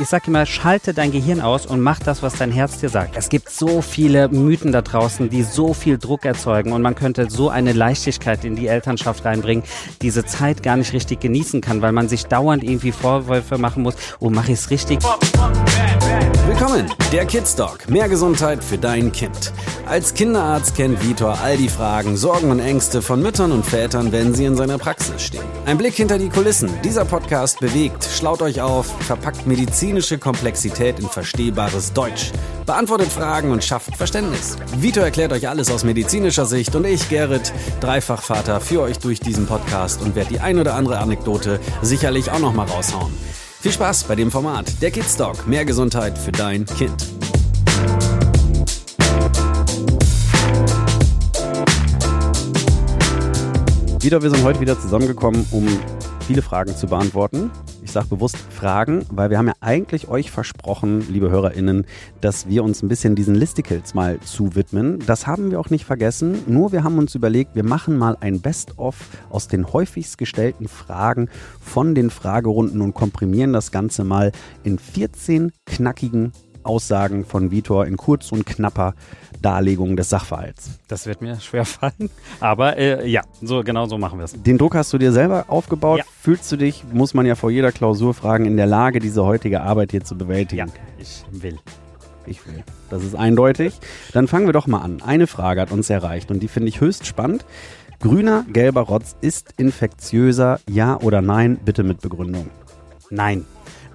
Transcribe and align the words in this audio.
Ich 0.00 0.08
sag 0.08 0.26
immer, 0.26 0.44
schalte 0.44 0.92
dein 0.92 1.12
Gehirn 1.12 1.40
aus 1.40 1.66
und 1.66 1.80
mach 1.80 1.98
das, 1.98 2.22
was 2.22 2.34
dein 2.36 2.50
Herz 2.50 2.78
dir 2.78 2.88
sagt. 2.88 3.16
Es 3.16 3.28
gibt 3.28 3.48
so 3.48 3.80
viele 3.80 4.28
Mythen 4.28 4.72
da 4.72 4.82
draußen, 4.82 5.30
die 5.30 5.42
so 5.42 5.72
viel 5.72 5.98
Druck 5.98 6.24
erzeugen 6.24 6.72
und 6.72 6.82
man 6.82 6.94
könnte 6.94 7.30
so 7.30 7.48
eine 7.48 7.72
Leichtigkeit 7.72 8.44
in 8.44 8.56
die 8.56 8.66
Elternschaft 8.66 9.24
reinbringen, 9.24 9.62
diese 10.02 10.24
Zeit 10.24 10.62
gar 10.62 10.76
nicht 10.76 10.92
richtig 10.92 11.20
genießen 11.20 11.60
kann, 11.60 11.80
weil 11.80 11.92
man 11.92 12.08
sich 12.08 12.24
dauernd 12.26 12.64
irgendwie 12.64 12.92
Vorwürfe 12.92 13.56
machen 13.56 13.82
muss, 13.82 13.94
oh, 14.18 14.30
mache 14.30 14.52
ich 14.52 14.58
es 14.58 14.70
richtig? 14.70 14.98
Willkommen, 16.46 16.92
der 17.10 17.24
Kids 17.24 17.56
Dog. 17.56 17.88
Mehr 17.88 18.06
Gesundheit 18.06 18.62
für 18.62 18.76
dein 18.76 19.12
Kind. 19.12 19.50
Als 19.86 20.12
Kinderarzt 20.12 20.76
kennt 20.76 21.02
Vitor 21.02 21.38
all 21.40 21.56
die 21.56 21.70
Fragen, 21.70 22.18
Sorgen 22.18 22.50
und 22.50 22.60
Ängste 22.60 23.00
von 23.00 23.22
Müttern 23.22 23.50
und 23.50 23.64
Vätern, 23.64 24.12
wenn 24.12 24.34
sie 24.34 24.44
in 24.44 24.54
seiner 24.54 24.76
Praxis 24.76 25.22
stehen. 25.22 25.44
Ein 25.64 25.78
Blick 25.78 25.94
hinter 25.94 26.18
die 26.18 26.28
Kulissen. 26.28 26.68
Dieser 26.84 27.06
Podcast 27.06 27.60
bewegt, 27.60 28.04
schlaut 28.04 28.42
euch 28.42 28.60
auf, 28.60 28.94
verpackt 29.04 29.46
medizinische 29.46 30.18
Komplexität 30.18 31.00
in 31.00 31.08
verstehbares 31.08 31.94
Deutsch, 31.94 32.30
beantwortet 32.66 33.10
Fragen 33.10 33.50
und 33.50 33.64
schafft 33.64 33.96
Verständnis. 33.96 34.58
Vitor 34.76 35.04
erklärt 35.04 35.32
euch 35.32 35.48
alles 35.48 35.70
aus 35.70 35.82
medizinischer 35.82 36.44
Sicht 36.44 36.76
und 36.76 36.84
ich, 36.84 37.08
Gerrit, 37.08 37.54
Dreifachvater, 37.80 38.60
führe 38.60 38.82
euch 38.82 38.98
durch 38.98 39.18
diesen 39.18 39.46
Podcast 39.46 40.02
und 40.02 40.14
werde 40.14 40.34
die 40.34 40.40
ein 40.40 40.58
oder 40.58 40.74
andere 40.74 40.98
Anekdote 40.98 41.58
sicherlich 41.80 42.30
auch 42.30 42.38
noch 42.38 42.52
mal 42.52 42.66
raushauen. 42.66 43.14
Viel 43.64 43.72
Spaß 43.72 44.04
bei 44.04 44.14
dem 44.14 44.30
Format. 44.30 44.82
Der 44.82 44.90
Kids 44.90 45.16
Dog. 45.16 45.46
Mehr 45.46 45.64
Gesundheit 45.64 46.18
für 46.18 46.32
dein 46.32 46.66
Kind. 46.66 47.06
Wieder, 54.02 54.20
wir 54.20 54.28
sind 54.28 54.44
heute 54.44 54.60
wieder 54.60 54.78
zusammengekommen, 54.78 55.46
um 55.50 55.66
viele 56.26 56.42
Fragen 56.42 56.76
zu 56.76 56.86
beantworten. 56.86 57.50
Sage 57.94 58.08
bewusst 58.08 58.36
Fragen, 58.36 59.06
weil 59.08 59.30
wir 59.30 59.38
haben 59.38 59.46
ja 59.46 59.54
eigentlich 59.60 60.08
euch 60.08 60.32
versprochen, 60.32 61.06
liebe 61.08 61.30
HörerInnen, 61.30 61.86
dass 62.20 62.48
wir 62.48 62.64
uns 62.64 62.82
ein 62.82 62.88
bisschen 62.88 63.14
diesen 63.14 63.36
Listicles 63.36 63.94
mal 63.94 64.18
zuwidmen. 64.18 64.98
Das 65.06 65.28
haben 65.28 65.52
wir 65.52 65.60
auch 65.60 65.70
nicht 65.70 65.84
vergessen, 65.84 66.42
nur 66.48 66.72
wir 66.72 66.82
haben 66.82 66.98
uns 66.98 67.14
überlegt, 67.14 67.54
wir 67.54 67.62
machen 67.62 67.96
mal 67.96 68.16
ein 68.18 68.40
Best-of 68.40 68.96
aus 69.30 69.46
den 69.46 69.72
häufigst 69.72 70.18
gestellten 70.18 70.66
Fragen 70.66 71.28
von 71.60 71.94
den 71.94 72.10
Fragerunden 72.10 72.80
und 72.80 72.94
komprimieren 72.94 73.52
das 73.52 73.70
Ganze 73.70 74.02
mal 74.02 74.32
in 74.64 74.80
14 74.80 75.52
knackigen 75.64 76.32
Aussagen 76.64 77.24
von 77.24 77.50
Vitor 77.50 77.86
in 77.86 77.96
kurz 77.96 78.32
und 78.32 78.46
knapper 78.46 78.94
Darlegung 79.40 79.96
des 79.96 80.08
Sachverhalts. 80.08 80.78
Das 80.88 81.06
wird 81.06 81.20
mir 81.20 81.38
schwer 81.40 81.64
fallen, 81.64 82.10
aber 82.40 82.76
äh, 82.76 83.08
ja, 83.08 83.22
so 83.42 83.62
genau 83.62 83.86
so 83.86 83.98
machen 83.98 84.18
wir 84.18 84.24
es. 84.24 84.32
Den 84.32 84.58
Druck 84.58 84.74
hast 84.74 84.92
du 84.92 84.98
dir 84.98 85.12
selber 85.12 85.44
aufgebaut. 85.48 85.98
Ja. 85.98 86.04
Fühlst 86.20 86.50
du 86.50 86.56
dich, 86.56 86.84
muss 86.92 87.14
man 87.14 87.26
ja 87.26 87.34
vor 87.34 87.50
jeder 87.50 87.72
Klausur 87.72 88.14
fragen, 88.14 88.46
in 88.46 88.56
der 88.56 88.66
Lage, 88.66 89.00
diese 89.00 89.24
heutige 89.24 89.60
Arbeit 89.60 89.90
hier 89.90 90.02
zu 90.02 90.16
bewältigen? 90.16 90.68
Ja, 90.68 90.74
ich 90.98 91.24
will. 91.30 91.58
Ich 92.26 92.46
will. 92.46 92.64
Das 92.88 93.04
ist 93.04 93.14
eindeutig. 93.14 93.74
Dann 94.12 94.28
fangen 94.28 94.46
wir 94.46 94.54
doch 94.54 94.66
mal 94.66 94.80
an. 94.80 95.02
Eine 95.02 95.26
Frage 95.26 95.60
hat 95.60 95.72
uns 95.72 95.90
erreicht 95.90 96.30
und 96.30 96.40
die 96.40 96.48
finde 96.48 96.68
ich 96.68 96.80
höchst 96.80 97.06
spannend. 97.06 97.44
Grüner, 98.00 98.44
gelber 98.52 98.82
Rotz 98.82 99.16
ist 99.20 99.54
infektiöser, 99.56 100.60
ja 100.68 100.98
oder 101.00 101.22
nein? 101.22 101.58
Bitte 101.64 101.82
mit 101.82 102.00
Begründung. 102.00 102.50
Nein. 103.10 103.44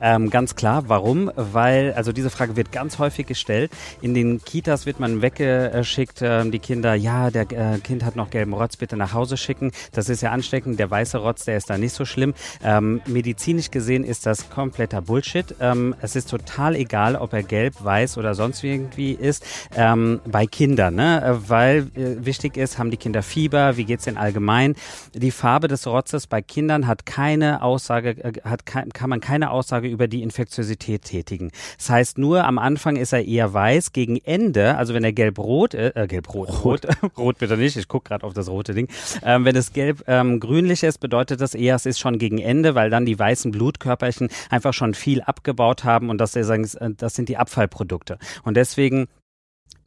Ähm, 0.02 0.30
ganz 0.30 0.56
klar. 0.56 0.84
Warum? 0.88 1.32
Weil, 1.36 1.94
also 1.94 2.12
diese 2.12 2.30
Frage 2.30 2.56
wird 2.56 2.72
ganz 2.72 3.00
häufig 3.00 3.28
gestellt. 3.28 3.72
In 4.02 4.14
den 4.14 4.42
Kitas 4.44 4.86
wird 4.86 5.00
man 5.00 5.22
weggeschickt, 5.22 6.22
äh, 6.22 6.50
die 6.50 6.60
Kinder, 6.60 6.96
ja, 6.96 7.32
der 7.32 7.52
äh, 7.52 7.80
Kind 7.80 8.04
hat 8.04 8.16
noch 8.16 8.30
gelben 8.30 8.54
Rotz, 8.54 8.78
bitte 8.78 8.98
nach 8.98 9.14
Hause 9.14 9.38
schicken. 9.38 9.72
Das 9.92 10.10
ist 10.10 10.22
ja 10.22 10.32
ansteckend. 10.32 10.80
Der 10.80 10.90
weiße 10.90 11.18
Rotz, 11.18 11.46
der 11.46 11.58
ist 11.58 11.70
da 11.70 11.78
nicht 11.78 11.94
so 11.94 12.06
schlimm. 12.06 12.34
Ähm, 12.64 13.02
medizinisch 13.06 13.72
gesehen 13.72 14.04
ist 14.04 14.26
das 14.26 14.50
kompletter 14.50 15.02
Bullshit. 15.02 15.56
Ähm, 15.60 15.96
es 16.02 16.16
ist 16.16 16.30
total 16.30 16.76
egal, 16.76 17.16
ob 17.16 17.34
er 17.34 17.44
gelb, 17.44 17.76
weiß 17.84 18.18
oder 18.18 18.36
sonst 18.36 18.64
irgendwie 18.64 19.12
ist. 19.12 19.46
Ähm, 19.76 20.22
bei 20.26 20.46
Kindern, 20.46 20.96
ne? 20.96 21.40
Weil 21.48 21.88
äh, 21.96 22.26
wichtig 22.26 22.58
ist, 22.58 22.78
haben 22.78 22.92
die 22.92 22.98
Kinder 22.98 23.24
Fieber, 23.24 23.78
wie 23.78 23.86
geht's 23.86 24.06
denn 24.06 24.18
allgemein? 24.18 24.76
Die 25.14 25.32
Farbe 25.32 25.68
des 25.68 25.86
Rotzes 25.88 26.28
bei 26.28 26.42
Kindern 26.42 26.88
hat 26.88 27.06
keine 27.06 27.62
Aussage, 27.62 28.12
äh, 28.24 28.34
hat, 28.44 28.66
kann 28.66 29.10
man 29.10 29.20
keine 29.20 29.52
Aussage 29.52 29.89
über 29.90 30.08
die 30.08 30.22
Infektiosität 30.22 31.04
tätigen. 31.04 31.52
Das 31.78 31.90
heißt, 31.90 32.18
nur 32.18 32.46
am 32.46 32.58
Anfang 32.58 32.96
ist 32.96 33.14
er 33.14 33.26
eher 33.26 33.54
weiß, 33.54 33.94
gegen 33.94 34.18
Ende, 34.18 34.76
also 34.78 34.94
wenn 34.94 35.04
er 35.04 35.14
gelb-rot, 35.14 35.74
äh, 35.74 35.92
äh 35.96 36.08
gelb-rot, 36.08 36.64
rot, 36.64 36.88
rot 37.18 37.38
bitte 37.40 37.58
nicht, 37.58 37.78
ich 37.78 37.88
gucke 37.88 38.10
gerade 38.10 38.26
auf 38.26 38.34
das 38.34 38.50
rote 38.50 38.74
Ding, 38.74 38.88
ähm, 39.24 39.46
wenn 39.46 39.56
es 39.56 39.74
gelb-grünlich 39.74 40.84
ähm, 40.84 40.90
ist, 40.90 41.00
bedeutet 41.00 41.42
das 41.42 41.56
eher, 41.56 41.76
es 41.76 41.86
ist 41.86 42.00
schon 42.00 42.18
gegen 42.18 42.40
Ende, 42.40 42.76
weil 42.76 42.90
dann 42.90 43.06
die 43.06 43.18
weißen 43.18 43.52
Blutkörperchen 43.52 44.30
einfach 44.50 44.74
schon 44.74 44.94
viel 44.94 45.22
abgebaut 45.22 45.84
haben 45.84 46.10
und 46.10 46.20
das, 46.20 46.34
das 46.34 47.14
sind 47.16 47.30
die 47.30 47.38
Abfallprodukte. 47.38 48.18
Und 48.44 48.58
deswegen 48.58 49.08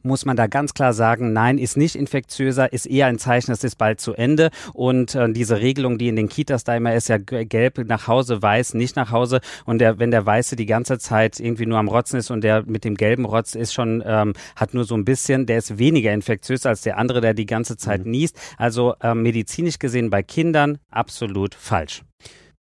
muss 0.03 0.25
man 0.25 0.35
da 0.35 0.47
ganz 0.47 0.73
klar 0.73 0.93
sagen, 0.93 1.33
nein, 1.33 1.57
ist 1.57 1.77
nicht 1.77 1.95
infektiöser, 1.95 2.71
ist 2.71 2.85
eher 2.85 3.07
ein 3.07 3.19
Zeichen, 3.19 3.51
es 3.51 3.63
ist 3.63 3.77
bald 3.77 3.99
zu 3.99 4.13
Ende. 4.13 4.49
Und 4.73 5.15
äh, 5.15 5.31
diese 5.31 5.59
Regelung, 5.59 5.97
die 5.97 6.07
in 6.07 6.15
den 6.15 6.29
Kitas 6.29 6.63
da 6.63 6.75
immer 6.75 6.93
ist, 6.93 7.09
ja 7.09 7.17
gelb 7.17 7.77
nach 7.87 8.07
Hause, 8.07 8.41
weiß 8.41 8.73
nicht 8.73 8.95
nach 8.95 9.11
Hause. 9.11 9.39
Und 9.65 9.79
der, 9.79 9.99
wenn 9.99 10.11
der 10.11 10.25
Weiße 10.25 10.55
die 10.55 10.65
ganze 10.65 10.99
Zeit 10.99 11.39
irgendwie 11.39 11.65
nur 11.65 11.79
am 11.79 11.87
Rotzen 11.87 12.19
ist 12.19 12.31
und 12.31 12.43
der 12.43 12.63
mit 12.65 12.83
dem 12.83 12.95
gelben 12.95 13.25
Rotz 13.25 13.55
ist 13.55 13.73
schon, 13.73 14.03
ähm, 14.05 14.33
hat 14.55 14.73
nur 14.73 14.83
so 14.83 14.95
ein 14.95 15.05
bisschen, 15.05 15.45
der 15.45 15.57
ist 15.57 15.77
weniger 15.77 16.13
infektiös 16.13 16.65
als 16.65 16.81
der 16.81 16.97
andere, 16.97 17.21
der 17.21 17.33
die 17.33 17.45
ganze 17.45 17.77
Zeit 17.77 18.05
mhm. 18.05 18.11
niest. 18.11 18.39
Also 18.57 18.95
ähm, 19.01 19.23
medizinisch 19.23 19.79
gesehen 19.79 20.09
bei 20.09 20.23
Kindern 20.23 20.77
absolut 20.91 21.55
falsch. 21.55 22.03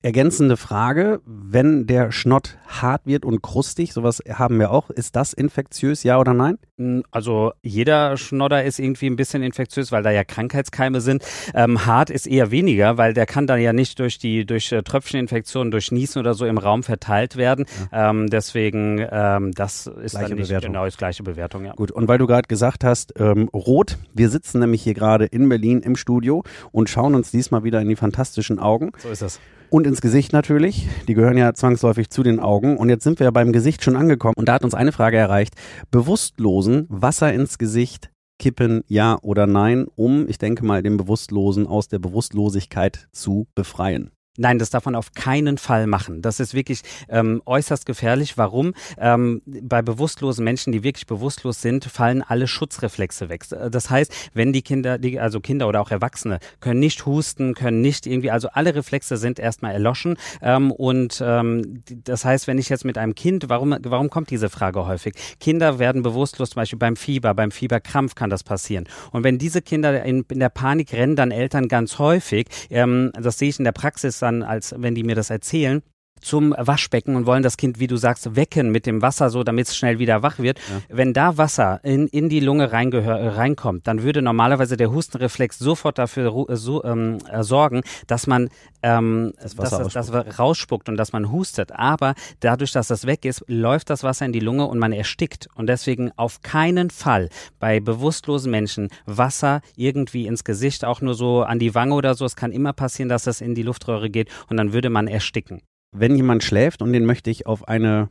Ergänzende 0.04 0.58
Frage, 0.58 1.22
wenn 1.26 1.88
der 1.88 2.12
Schnott 2.12 2.60
hart 2.68 3.08
wird 3.08 3.26
und 3.26 3.42
krustig, 3.42 3.94
sowas 3.94 4.22
haben 4.30 4.60
wir 4.60 4.70
auch, 4.70 4.92
ist 4.92 5.16
das 5.16 5.34
infektiös, 5.34 6.04
ja 6.04 6.20
oder 6.20 6.36
nein? 6.36 6.60
Hm, 6.78 7.04
also 7.10 7.52
jeder 7.64 8.16
Schnodder 8.16 8.64
ist 8.64 8.78
irgendwie 8.78 9.08
ein 9.08 9.16
bisschen 9.16 9.42
infektiös, 9.42 9.92
weil 9.92 10.04
da 10.04 10.12
ja 10.12 10.24
Krankheitskeime 10.24 11.02
sind. 11.02 11.24
Ähm, 11.56 11.88
hart 11.88 12.12
ist 12.12 12.28
eher 12.28 12.52
weniger, 12.52 13.00
weil 13.00 13.16
der 13.16 13.26
kann 13.26 13.48
dann 13.48 13.60
ja 13.60 13.74
nicht 13.74 13.98
durch 13.98 14.20
die 14.20 14.46
durch 14.46 14.72
äh, 14.72 14.84
Tröpfcheninfektionen, 14.84 15.72
durch 15.72 15.92
Niesen 15.92 16.20
oder 16.20 16.36
so 16.36 16.46
im 16.46 16.60
Raum 16.60 16.84
verteilt 16.84 17.36
werden. 17.36 17.66
Ja. 17.92 18.12
Ähm, 18.12 18.28
deswegen, 18.30 19.04
ähm, 19.12 19.52
das 19.54 19.88
ist 19.88 20.12
gleiche 20.12 20.30
dann 20.30 20.38
nicht 20.38 20.50
Bewertung. 20.50 20.74
genau 20.74 20.86
das 20.86 20.98
gleiche 20.98 21.24
Bewertung. 21.24 21.66
Ja. 21.66 21.74
Gut, 21.74 21.90
und 21.90 22.08
weil 22.08 22.20
du 22.20 22.28
gerade 22.28 22.48
gesagt 22.48 22.84
hast, 22.84 23.20
ähm, 23.20 23.50
rot, 23.52 23.98
wir 24.14 24.30
sitzen 24.30 24.60
nämlich 24.60 24.84
hier 24.84 24.94
gerade 24.94 25.26
in 25.26 25.50
Berlin 25.50 25.82
im 25.82 25.96
Studio 25.96 26.44
und 26.72 26.88
schauen 26.88 27.16
uns 27.16 27.32
diesmal 27.32 27.64
wieder 27.64 27.82
in 27.82 27.90
die 27.90 27.96
fantastischen 27.96 28.60
Augen. 28.60 28.92
So 29.00 29.10
ist 29.10 29.24
das. 29.24 29.40
Und 29.70 29.86
ins 29.86 30.02
Gesicht 30.02 30.34
natürlich. 30.34 30.88
Die 31.08 31.14
gehören 31.14 31.38
ja 31.38 31.54
zwangsläufig 31.54 32.10
zu 32.10 32.24
den 32.24 32.40
Augen. 32.40 32.78
Und 32.78 32.90
jetzt 32.90 33.04
sind 33.04 33.20
wir 33.20 33.26
ja 33.26 33.32
beim 33.32 33.52
Gesicht 33.52 33.84
schon 33.84 33.96
angekommen. 33.96 34.36
Und 34.38 34.48
da 34.48 34.54
hat 34.54 34.64
uns 34.64 34.74
eine 34.74 34.92
Frage 34.92 35.18
erreicht. 35.18 35.56
Bewusstlosen 35.92 36.86
Wasser 36.90 37.34
ins 37.34 37.58
Gesicht 37.58 38.10
kippen, 38.40 38.84
ja 38.88 39.18
oder 39.22 39.48
nein, 39.48 39.88
um, 39.96 40.28
ich 40.28 40.38
denke 40.38 40.66
mal, 40.66 40.84
den 40.84 40.98
Bewusstlosen 40.98 41.68
aus 41.68 41.88
der 41.88 42.00
Bewusstlosigkeit 42.00 43.08
zu 43.12 43.48
befreien. 43.56 44.12
Nein, 44.38 44.60
das 44.60 44.70
darf 44.70 44.86
man 44.86 44.96
auf 44.96 45.14
keinen 45.14 45.58
Fall 45.58 45.88
machen. 45.88 46.22
Das 46.22 46.40
ist 46.40 46.54
wirklich 46.54 46.82
ähm, 47.10 47.42
äußerst 47.46 47.88
gefährlich. 47.88 48.38
Warum? 48.38 48.74
Ähm, 49.00 49.42
bei 49.46 49.82
bewusstlosen 49.82 50.44
Menschen, 50.44 50.72
die 50.72 50.84
wirklich 50.84 51.08
bewusstlos 51.08 51.62
sind, 51.62 51.86
fallen 51.86 52.22
alle 52.22 52.48
Schutzreflexe 52.48 53.30
weg. 53.30 53.46
Das 53.50 53.90
heißt, 53.90 54.14
wenn 54.34 54.54
die 54.54 54.62
Kinder, 54.62 55.00
die, 55.00 55.20
also 55.20 55.40
Kinder 55.40 55.68
oder 55.68 55.82
auch 55.82 55.90
Erwachsene, 55.90 56.40
können 56.60 56.80
nicht 56.80 57.06
husten, 57.08 57.56
können 57.56 57.82
nicht 57.82 58.06
irgendwie, 58.06 58.30
also 58.30 58.50
alle 58.50 58.76
Reflexe 58.76 59.18
sind 59.18 59.40
erstmal 59.40 59.74
erloschen. 59.74 60.18
Ähm, 60.42 60.72
und 60.72 61.22
ähm, 61.26 61.84
das 62.04 62.24
heißt, 62.24 62.48
wenn 62.48 62.60
ich 62.60 62.70
jetzt 62.70 62.86
mit 62.86 63.00
einem 63.00 63.16
Kind, 63.16 63.50
warum, 63.50 63.76
warum 63.82 64.12
kommt 64.12 64.30
diese 64.30 64.50
Frage 64.50 64.86
häufig? 64.86 65.16
Kinder 65.40 65.80
werden 65.80 66.04
bewusstlos, 66.04 66.52
zum 66.52 66.62
Beispiel 66.62 66.80
beim 66.80 66.96
Fieber, 66.96 67.34
beim 67.34 67.50
Fieberkrampf 67.50 68.14
kann 68.14 68.30
das 68.30 68.44
passieren. 68.44 68.88
Und 69.12 69.24
wenn 69.24 69.40
diese 69.40 69.64
Kinder 69.64 70.04
in, 70.04 70.24
in 70.30 70.40
der 70.40 70.50
Panik 70.50 70.94
rennen, 70.94 71.16
dann 71.16 71.32
Eltern 71.32 71.68
ganz 71.68 71.98
häufig, 71.98 72.48
ähm, 72.70 73.12
das 73.20 73.40
sehe 73.40 73.50
ich 73.50 73.58
in 73.58 73.66
der 73.66 73.72
Praxis 73.72 74.20
dann, 74.28 74.44
als 74.44 74.76
wenn 74.78 74.96
die 74.96 75.04
mir 75.04 75.16
das 75.16 75.30
erzählen, 75.30 75.82
zum 76.22 76.54
Waschbecken 76.58 77.16
und 77.16 77.26
wollen 77.26 77.44
das 77.44 77.58
Kind, 77.58 77.80
wie 77.80 77.88
du 77.88 77.98
sagst, 77.98 78.36
wecken 78.36 78.72
mit 78.72 78.86
dem 78.86 79.02
Wasser, 79.02 79.30
so 79.30 79.44
damit 79.44 79.68
es 79.68 79.78
schnell 79.78 80.00
wieder 80.00 80.24
wach 80.24 80.40
wird. 80.40 80.60
Ja. 80.60 80.82
Wenn 80.90 81.14
da 81.14 81.38
Wasser 81.38 81.80
in, 81.84 82.08
in 82.08 82.30
die 82.30 82.40
Lunge 82.40 82.72
reinkommt, 82.72 83.88
dann 83.88 84.04
würde 84.04 84.22
normalerweise 84.22 84.78
der 84.78 84.92
Hustenreflex 84.92 85.60
sofort 85.60 85.98
dafür 85.98 86.48
so, 86.56 86.84
ähm, 86.84 87.20
sorgen, 87.42 87.82
dass 88.08 88.28
man 88.28 88.50
ähm, 88.84 89.34
das, 89.42 89.56
dass 89.56 89.92
das, 89.92 90.12
das 90.12 90.40
rausspuckt 90.40 90.90
und 90.90 90.98
dass 90.98 91.14
man 91.14 91.32
hustet. 91.32 91.72
Aber 91.72 92.16
dadurch, 92.40 92.72
dass 92.72 92.88
das 92.88 93.06
weg 93.06 93.26
ist, 93.26 93.44
läuft 93.48 93.90
das 93.90 94.04
Wasser 94.04 94.26
in 94.26 94.34
die 94.34 94.40
Lunge 94.40 94.66
und 94.66 94.80
man 94.80 94.92
erstickt. 94.92 95.48
Und 95.56 95.68
deswegen 95.68 96.12
auf 96.16 96.42
keinen 96.42 96.90
Fall 96.90 97.30
bei 97.60 97.80
bewusstlosen 97.80 98.52
Menschen 98.52 98.90
Wasser 99.06 99.62
irgendwie 99.76 100.28
ins 100.28 100.44
Gesicht, 100.44 100.86
auch 100.86 101.02
nur 101.02 101.14
so 101.14 101.44
an 101.44 101.60
die 101.60 101.76
Wange 101.76 101.96
oder 101.96 102.16
so. 102.16 102.26
Es 102.26 102.36
kann 102.36 102.52
immer 102.52 102.74
passieren, 102.74 103.10
dass 103.10 103.24
das 103.24 103.42
in 103.42 103.56
die 103.56 103.64
Luftröhre 103.64 104.10
geht 104.10 104.30
und 104.50 104.58
dann 104.58 104.74
würde 104.74 104.90
man 104.90 105.08
ersticken 105.08 105.62
wenn 105.92 106.16
jemand 106.16 106.44
schläft 106.44 106.82
und 106.82 106.94
den 106.94 107.06
möchte 107.06 107.30
ich 107.30 107.48
auf 107.48 107.68
eine 107.68 108.10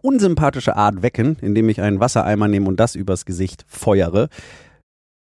unsympathische 0.00 0.76
Art 0.76 1.02
wecken, 1.02 1.36
indem 1.40 1.68
ich 1.68 1.80
einen 1.80 2.00
Wassereimer 2.00 2.48
nehme 2.48 2.68
und 2.68 2.78
das 2.78 2.94
übers 2.94 3.24
Gesicht 3.24 3.64
feuere, 3.66 4.28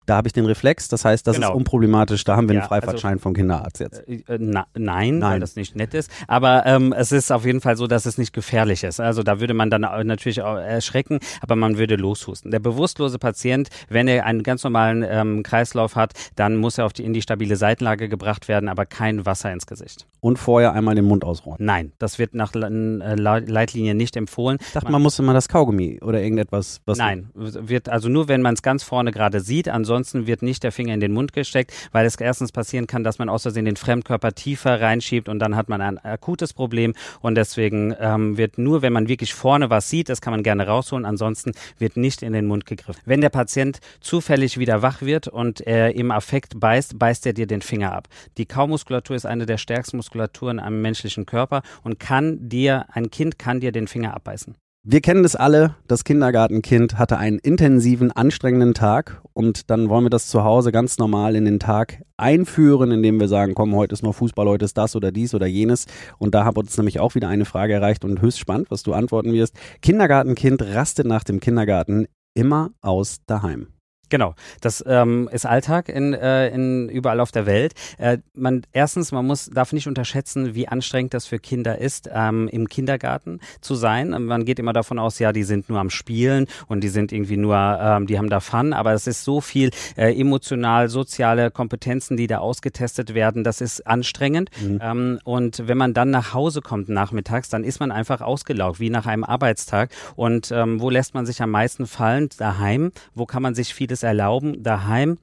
Da 0.07 0.15
habe 0.18 0.27
ich 0.27 0.33
den 0.33 0.45
Reflex, 0.48 0.88
das 0.88 1.06
heißt, 1.06 1.27
das 1.27 1.36
Genau. 1.36 1.50
ist 1.50 1.56
unproblematisch, 1.56 2.24
da 2.24 2.36
haben 2.36 2.50
wir 2.50 2.56
Ja, 2.56 2.62
einen 2.62 2.68
Freifahrtschein 2.69 3.19
vom 3.19 3.33
Kinderarzt 3.36 3.80
jetzt. 3.80 4.00
Äh, 4.07 4.24
na, 4.39 4.65
nein, 4.74 5.19
Nein. 5.19 5.21
weil 5.21 5.39
das 5.39 5.56
nicht 5.56 5.75
nett 5.75 5.94
ist. 5.94 6.09
Aber 6.27 6.65
ähm, 6.65 6.92
es 6.92 7.12
ist 7.12 7.31
auf 7.31 7.45
jeden 7.45 7.62
Fall 7.62 7.77
so, 7.77 7.86
dass 7.86 8.07
es 8.07 8.18
nicht 8.18 8.33
gefährlich 8.33 8.83
ist. 8.83 9.00
Also 9.00 9.21
da 9.21 9.39
würde 9.39 9.53
man 9.53 9.69
dann 9.69 9.81
natürlich 9.81 10.42
auch 10.42 10.56
erschrecken, 10.57 11.19
aber 11.42 11.56
man 11.56 11.77
würde 11.77 11.98
loshusten. 11.98 12.50
Der 12.50 12.59
bewusstlose 12.59 13.19
Patient, 13.19 13.69
wenn 13.89 14.07
er 14.07 14.25
einen 14.25 14.42
ganz 14.42 14.63
normalen 14.63 15.06
ähm, 15.07 15.44
Kreislauf 15.44 15.95
hat, 15.95 16.13
dann 16.36 16.57
muss 16.57 16.80
er 16.80 16.86
auf 16.88 16.94
die, 16.94 17.06
in 17.06 17.13
die 17.13 17.21
stabile 17.21 17.56
Seitenlage 17.56 18.09
gebracht 18.09 18.47
werden, 18.47 18.69
aber 18.69 18.88
kein 18.88 19.25
Wasser 19.27 19.54
ins 19.54 19.68
Gesicht. 19.68 20.07
Und 20.19 20.38
vorher 20.39 20.74
einmal 20.74 20.95
den 20.95 21.06
Mund 21.06 21.24
ausräumen. 21.24 21.57
Nein, 21.59 21.92
das 22.00 22.18
wird 22.18 22.33
nach 22.33 22.54
Le- 22.56 22.68
äh, 23.04 23.15
Le- 23.15 23.45
Leitlinien 23.45 23.97
nicht 23.97 24.18
empfohlen. 24.18 24.57
Ich 24.59 24.74
dachte, 24.74 24.92
man 24.92 25.01
muss 25.01 25.19
immer 25.19 25.33
das 25.33 25.47
Kaugummi 25.47 26.00
oder 26.01 26.21
irgendetwas, 26.21 26.81
was. 26.86 26.97
Nein, 26.97 27.30
wird 27.36 27.88
also 27.88 28.09
nur, 28.09 28.27
wenn 28.27 28.42
man 28.42 28.56
es 28.56 28.63
ganz 28.63 28.81
vorne 28.81 29.12
gerade 29.12 29.42
sieht. 29.42 29.69
Ansonsten 29.69 29.90
wird 29.91 30.41
nicht 30.41 30.63
der 30.63 30.71
Finger 30.71 30.93
in 30.93 30.99
den 30.99 31.13
Mund 31.13 31.33
gesteckt, 31.33 31.73
weil 31.91 32.05
es 32.05 32.15
erstens 32.15 32.51
passieren 32.51 32.88
kann, 32.88 33.03
dass 33.03 33.19
man 33.19 33.29
aus 33.29 33.43
Versehen 33.43 33.65
den 33.65 33.75
Fremdkörper 33.75 34.33
tiefer 34.33 34.81
reinschiebt 34.81 35.29
und 35.29 35.39
dann 35.39 35.55
hat 35.55 35.69
man 35.69 35.81
ein 35.81 35.97
akutes 35.97 36.53
Problem. 36.53 36.93
Und 37.21 37.35
deswegen 37.35 37.95
ähm, 37.99 38.38
wird 38.38 38.57
nur, 38.57 38.81
wenn 38.81 38.93
man 38.93 39.07
wirklich 39.07 39.33
vorne 39.33 39.69
was 39.69 39.89
sieht, 39.89 40.09
das 40.09 40.21
kann 40.21 40.31
man 40.31 40.43
gerne 40.43 40.67
rausholen. 40.67 41.05
Ansonsten 41.05 41.51
wird 41.77 41.97
nicht 41.97 42.21
in 42.21 42.33
den 42.33 42.47
Mund 42.47 42.65
gegriffen. 42.65 43.01
Wenn 43.05 43.21
der 43.21 43.29
Patient 43.29 43.79
zufällig 43.99 44.57
wieder 44.57 44.81
wach 44.81 45.01
wird 45.01 45.27
und 45.27 45.61
er 45.61 45.95
im 45.95 46.11
Affekt 46.11 46.59
beißt, 46.59 46.97
beißt 46.97 47.25
er 47.25 47.33
dir 47.33 47.47
den 47.47 47.61
Finger 47.61 47.94
ab. 47.94 48.07
Die 48.37 48.45
Kaumuskulatur 48.45 49.15
ist 49.15 49.25
eine 49.25 49.45
der 49.45 49.57
stärksten 49.57 49.97
Muskulaturen 49.97 50.59
am 50.59 50.81
menschlichen 50.81 51.25
Körper 51.25 51.61
und 51.83 51.99
kann 51.99 52.49
dir, 52.49 52.85
ein 52.94 53.09
Kind 53.11 53.37
kann 53.37 53.59
dir 53.59 53.71
den 53.71 53.87
Finger 53.87 54.13
abbeißen. 54.15 54.55
Wir 54.83 55.00
kennen 55.00 55.22
das 55.22 55.36
alle. 55.36 55.75
Das 55.88 56.04
Kindergartenkind 56.04 56.98
hatte 56.98 57.19
einen 57.19 57.38
intensiven, 57.38 58.12
anstrengenden 58.12 58.74
Tag 58.74 59.22
und 59.33 59.69
dann 59.69 59.89
wollen 59.89 60.06
wir 60.06 60.10
das 60.10 60.25
zu 60.25 60.44
Hause 60.44 60.72
ganz 60.72 60.98
normal 60.98 61.36
in 61.36 61.45
den 61.45 61.60
Tag 61.60 62.01
einführen, 62.18 62.89
indem 62.89 63.19
wir 63.19 63.28
sagen, 63.28 63.54
komm, 63.54 63.75
heute 63.75 63.94
ist 63.94 64.01
noch 64.01 64.16
Fußball, 64.16 64.48
heute 64.48 64.66
ist 64.66 64.80
das 64.80 64.95
oder 64.95 65.12
dies 65.12 65.36
oder 65.36 65.45
jenes. 65.45 65.86
Und 66.18 66.33
da 66.33 66.45
hat 66.45 66.57
uns 66.57 66.75
nämlich 66.78 67.00
auch 67.00 67.13
wieder 67.13 67.28
eine 67.28 67.45
Frage 67.45 67.74
erreicht 67.74 68.04
und 68.04 68.24
höchst 68.24 68.39
spannend, 68.39 68.72
was 68.72 68.81
du 68.81 68.94
antworten 68.94 69.33
wirst. 69.33 69.56
Kindergartenkind 69.83 70.63
rastet 70.63 71.06
nach 71.06 71.24
dem 71.24 71.39
Kindergarten 71.39 72.07
immer 72.33 72.72
aus 72.81 73.18
daheim. 73.28 73.68
Genau, 74.11 74.35
das 74.59 74.83
ähm, 74.85 75.29
ist 75.31 75.45
Alltag 75.45 75.87
in, 75.87 76.13
äh, 76.13 76.49
in 76.49 76.89
überall 76.89 77.21
auf 77.21 77.31
der 77.31 77.45
Welt. 77.45 77.73
Äh, 77.97 78.17
man 78.33 78.63
erstens, 78.73 79.13
man 79.13 79.25
muss 79.25 79.45
darf 79.45 79.71
nicht 79.71 79.87
unterschätzen, 79.87 80.53
wie 80.53 80.67
anstrengend 80.67 81.13
das 81.13 81.25
für 81.25 81.39
Kinder 81.39 81.77
ist, 81.77 82.09
ähm, 82.13 82.49
im 82.49 82.67
Kindergarten 82.67 83.39
zu 83.61 83.73
sein. 83.73 84.09
Man 84.09 84.43
geht 84.43 84.59
immer 84.59 84.73
davon 84.73 84.99
aus, 84.99 85.17
ja, 85.19 85.31
die 85.31 85.43
sind 85.43 85.69
nur 85.69 85.79
am 85.79 85.89
Spielen 85.89 86.47
und 86.67 86.83
die 86.83 86.89
sind 86.89 87.13
irgendwie 87.13 87.37
nur, 87.37 87.55
ähm, 87.55 88.05
die 88.05 88.17
haben 88.17 88.29
da 88.29 88.41
Fun, 88.41 88.73
aber 88.73 88.91
es 88.91 89.07
ist 89.07 89.23
so 89.23 89.39
viel 89.39 89.71
äh, 89.95 90.13
emotional, 90.19 90.89
soziale 90.89 91.49
Kompetenzen, 91.49 92.17
die 92.17 92.27
da 92.27 92.39
ausgetestet 92.39 93.13
werden. 93.13 93.45
Das 93.45 93.61
ist 93.61 93.87
anstrengend. 93.87 94.49
Ähm, 94.81 95.19
und 95.23 95.69
wenn 95.69 95.77
man 95.77 95.93
dann 95.93 96.09
nach 96.09 96.33
Hause 96.33 96.61
kommt 96.61 96.89
nachmittags, 96.89 97.47
dann 97.47 97.63
ist 97.63 97.79
man 97.79 97.93
einfach 97.93 98.19
ausgelaugt, 98.19 98.81
wie 98.81 98.89
nach 98.89 99.05
einem 99.05 99.23
Arbeitstag. 99.23 99.89
Und 100.17 100.51
ähm, 100.51 100.81
wo 100.81 100.89
lässt 100.89 101.13
man 101.13 101.25
sich 101.25 101.41
am 101.41 101.51
meisten 101.51 101.87
fallen? 101.87 102.27
Daheim. 102.37 102.91
Wo 103.15 103.25
kann 103.25 103.41
man 103.41 103.55
sich 103.55 103.73
vieles 103.73 104.00
erlauben? 104.03 104.63
Daheim. 104.63 105.18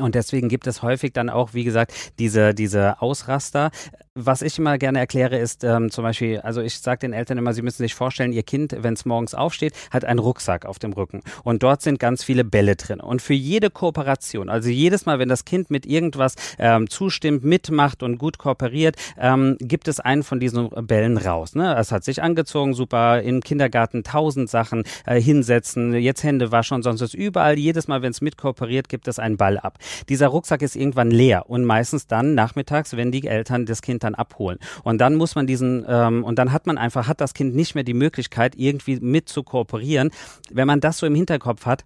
Und 0.00 0.14
deswegen 0.14 0.48
gibt 0.48 0.66
es 0.66 0.82
häufig 0.82 1.12
dann 1.12 1.30
auch, 1.30 1.54
wie 1.54 1.64
gesagt, 1.64 1.92
diese, 2.18 2.54
diese 2.54 3.00
Ausraster. 3.00 3.70
Was 4.16 4.42
ich 4.42 4.58
immer 4.58 4.78
gerne 4.78 5.00
erkläre, 5.00 5.36
ist 5.38 5.64
ähm, 5.64 5.90
zum 5.90 6.04
Beispiel, 6.04 6.38
also 6.40 6.60
ich 6.60 6.78
sage 6.78 7.00
den 7.00 7.12
Eltern 7.12 7.36
immer, 7.36 7.52
sie 7.52 7.62
müssen 7.62 7.82
sich 7.82 7.96
vorstellen, 7.96 8.32
ihr 8.32 8.44
Kind, 8.44 8.76
wenn 8.78 8.94
es 8.94 9.04
morgens 9.04 9.34
aufsteht, 9.34 9.74
hat 9.90 10.04
einen 10.04 10.20
Rucksack 10.20 10.66
auf 10.66 10.78
dem 10.78 10.92
Rücken. 10.92 11.22
Und 11.42 11.64
dort 11.64 11.82
sind 11.82 11.98
ganz 11.98 12.22
viele 12.22 12.44
Bälle 12.44 12.76
drin. 12.76 13.00
Und 13.00 13.22
für 13.22 13.34
jede 13.34 13.70
Kooperation, 13.70 14.48
also 14.48 14.68
jedes 14.68 15.04
Mal, 15.04 15.18
wenn 15.18 15.28
das 15.28 15.44
Kind 15.44 15.68
mit 15.68 15.84
irgendwas 15.84 16.36
ähm, 16.58 16.88
zustimmt, 16.88 17.42
mitmacht 17.42 18.04
und 18.04 18.18
gut 18.18 18.38
kooperiert, 18.38 18.94
ähm, 19.18 19.56
gibt 19.60 19.88
es 19.88 19.98
einen 19.98 20.22
von 20.22 20.38
diesen 20.38 20.68
Bällen 20.68 21.18
raus. 21.18 21.56
Ne? 21.56 21.76
Es 21.76 21.90
hat 21.90 22.04
sich 22.04 22.22
angezogen, 22.22 22.74
super, 22.74 23.20
im 23.20 23.40
Kindergarten 23.40 24.04
tausend 24.04 24.48
Sachen 24.48 24.84
äh, 25.06 25.20
hinsetzen, 25.20 25.92
jetzt 25.92 26.22
Hände 26.22 26.52
waschen 26.52 26.76
und 26.76 26.82
sonst 26.84 27.00
was. 27.00 27.14
Überall, 27.14 27.58
jedes 27.58 27.88
Mal, 27.88 28.02
wenn 28.02 28.12
es 28.12 28.20
mitkooperiert, 28.20 28.88
gibt 28.88 29.08
es 29.08 29.18
einen 29.18 29.36
Ball 29.36 29.58
ab. 29.58 29.78
Dieser 30.08 30.28
Rucksack 30.28 30.62
ist 30.62 30.76
irgendwann 30.76 31.10
leer 31.10 31.48
und 31.48 31.64
meistens 31.64 32.06
dann 32.06 32.34
nachmittags, 32.34 32.96
wenn 32.96 33.12
die 33.12 33.26
Eltern 33.26 33.66
das 33.66 33.82
Kind 33.82 34.04
dann 34.04 34.14
abholen. 34.14 34.58
Und 34.82 34.98
dann 34.98 35.14
muss 35.14 35.34
man 35.34 35.46
diesen, 35.46 35.84
ähm, 35.88 36.24
und 36.24 36.38
dann 36.38 36.52
hat 36.52 36.66
man 36.66 36.78
einfach, 36.78 37.08
hat 37.08 37.20
das 37.20 37.34
Kind 37.34 37.54
nicht 37.54 37.74
mehr 37.74 37.84
die 37.84 37.94
Möglichkeit, 37.94 38.54
irgendwie 38.56 39.00
mit 39.00 39.28
zu 39.28 39.42
kooperieren. 39.42 40.10
Wenn 40.50 40.66
man 40.66 40.80
das 40.80 40.98
so 40.98 41.06
im 41.06 41.14
Hinterkopf 41.14 41.66
hat, 41.66 41.84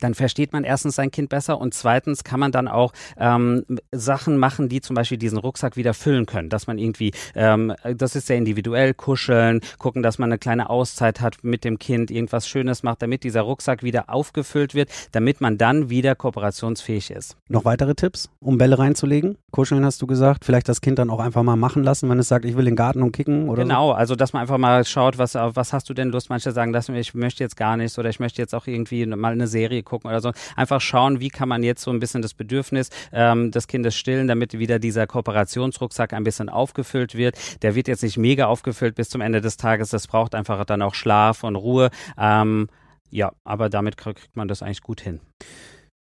dann 0.00 0.14
versteht 0.14 0.52
man 0.52 0.64
erstens 0.64 0.96
sein 0.96 1.10
Kind 1.10 1.28
besser 1.28 1.60
und 1.60 1.74
zweitens 1.74 2.24
kann 2.24 2.40
man 2.40 2.52
dann 2.52 2.68
auch 2.68 2.92
ähm, 3.18 3.64
Sachen 3.92 4.36
machen, 4.36 4.68
die 4.68 4.80
zum 4.80 4.94
Beispiel 4.94 5.18
diesen 5.18 5.38
Rucksack 5.38 5.76
wieder 5.76 5.94
füllen 5.94 6.26
können. 6.26 6.48
Dass 6.48 6.66
man 6.66 6.78
irgendwie, 6.78 7.12
ähm, 7.34 7.72
das 7.96 8.16
ist 8.16 8.26
sehr 8.26 8.36
individuell, 8.36 8.94
kuscheln, 8.94 9.60
gucken, 9.78 10.02
dass 10.02 10.18
man 10.18 10.30
eine 10.30 10.38
kleine 10.38 10.70
Auszeit 10.70 11.20
hat 11.20 11.42
mit 11.42 11.64
dem 11.64 11.78
Kind, 11.78 12.10
irgendwas 12.10 12.48
Schönes 12.48 12.82
macht, 12.82 13.02
damit 13.02 13.24
dieser 13.24 13.42
Rucksack 13.42 13.82
wieder 13.82 14.10
aufgefüllt 14.10 14.74
wird, 14.74 14.90
damit 15.12 15.40
man 15.40 15.58
dann 15.58 15.90
wieder 15.90 16.14
kooperationsfähig 16.14 17.10
ist. 17.10 17.36
Noch 17.48 17.64
weitere 17.64 17.94
Tipps, 17.94 18.30
um 18.40 18.58
Bälle 18.58 18.78
reinzulegen? 18.78 19.36
Kuscheln 19.50 19.84
hast 19.84 20.00
du 20.02 20.06
gesagt. 20.06 20.44
Vielleicht 20.44 20.68
das 20.68 20.80
Kind 20.80 20.98
dann 20.98 21.10
auch 21.10 21.20
einfach 21.20 21.42
mal 21.42 21.56
machen 21.56 21.82
lassen, 21.84 22.08
wenn 22.08 22.18
es 22.18 22.28
sagt, 22.28 22.44
ich 22.44 22.56
will 22.56 22.66
in 22.66 22.72
den 22.72 22.76
Garten 22.76 23.02
und 23.02 23.12
kicken 23.12 23.48
oder 23.48 23.62
Genau, 23.62 23.92
also 23.92 24.16
dass 24.16 24.32
man 24.32 24.42
einfach 24.42 24.58
mal 24.58 24.84
schaut, 24.84 25.18
was, 25.18 25.34
was 25.34 25.72
hast 25.72 25.88
du 25.88 25.94
denn 25.94 26.10
Lust? 26.10 26.30
Manche 26.30 26.52
sagen, 26.52 26.72
dass 26.72 26.88
ich 26.88 27.14
möchte 27.14 27.44
jetzt 27.44 27.56
gar 27.56 27.76
nichts 27.76 27.98
oder 27.98 28.08
ich 28.08 28.20
möchte 28.20 28.40
jetzt 28.40 28.54
auch 28.54 28.66
irgendwie 28.66 29.06
mal 29.06 29.32
eine 29.32 29.46
Serie 29.46 29.82
gucken 29.90 30.08
oder 30.08 30.20
so. 30.20 30.32
Einfach 30.56 30.80
schauen, 30.80 31.20
wie 31.20 31.28
kann 31.28 31.48
man 31.48 31.62
jetzt 31.62 31.82
so 31.82 31.90
ein 31.90 31.98
bisschen 31.98 32.22
das 32.22 32.34
Bedürfnis 32.34 32.90
ähm, 33.12 33.50
des 33.50 33.66
Kindes 33.66 33.96
stillen, 33.96 34.28
damit 34.28 34.58
wieder 34.58 34.78
dieser 34.78 35.06
Kooperationsrucksack 35.06 36.12
ein 36.12 36.24
bisschen 36.24 36.48
aufgefüllt 36.48 37.14
wird. 37.14 37.36
Der 37.62 37.74
wird 37.74 37.88
jetzt 37.88 38.02
nicht 38.02 38.16
mega 38.16 38.46
aufgefüllt 38.46 38.94
bis 38.94 39.08
zum 39.08 39.20
Ende 39.20 39.40
des 39.40 39.56
Tages. 39.56 39.90
Das 39.90 40.06
braucht 40.06 40.34
einfach 40.34 40.64
dann 40.64 40.82
auch 40.82 40.94
Schlaf 40.94 41.44
und 41.44 41.56
Ruhe. 41.56 41.90
Ähm, 42.16 42.68
ja, 43.10 43.32
aber 43.44 43.68
damit 43.68 43.96
kriegt 43.96 44.36
man 44.36 44.48
das 44.48 44.62
eigentlich 44.62 44.82
gut 44.82 45.00
hin. 45.00 45.20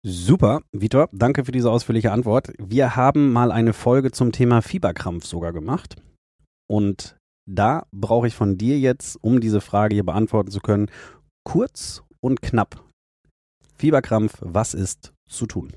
Super, 0.05 0.61
Vitor, 0.73 1.09
danke 1.13 1.45
für 1.45 1.53
diese 1.53 1.71
ausführliche 1.71 2.13
Antwort. 2.13 2.53
Wir 2.59 2.95
haben 2.95 3.33
mal 3.33 3.51
eine 3.51 3.73
Folge 3.73 4.13
zum 4.13 4.31
Thema 4.31 4.63
Fieberkrampf 4.63 5.25
sogar 5.25 5.53
gemacht. 5.53 5.97
Und 6.71 7.17
da 7.51 7.87
brauche 7.93 8.27
ich 8.27 8.35
von 8.35 8.59
dir 8.59 8.79
jetzt, 8.79 9.17
um 9.23 9.41
diese 9.41 9.61
Frage 9.61 9.95
hier 9.95 10.05
beantworten 10.05 10.51
zu 10.51 10.61
können, 10.61 10.91
kurz 11.45 12.03
und 12.21 12.43
knapp. 12.43 12.88
Fieberkrampf, 13.79 14.39
was 14.41 14.75
ist 14.75 15.13
zu 15.29 15.47
tun? 15.47 15.73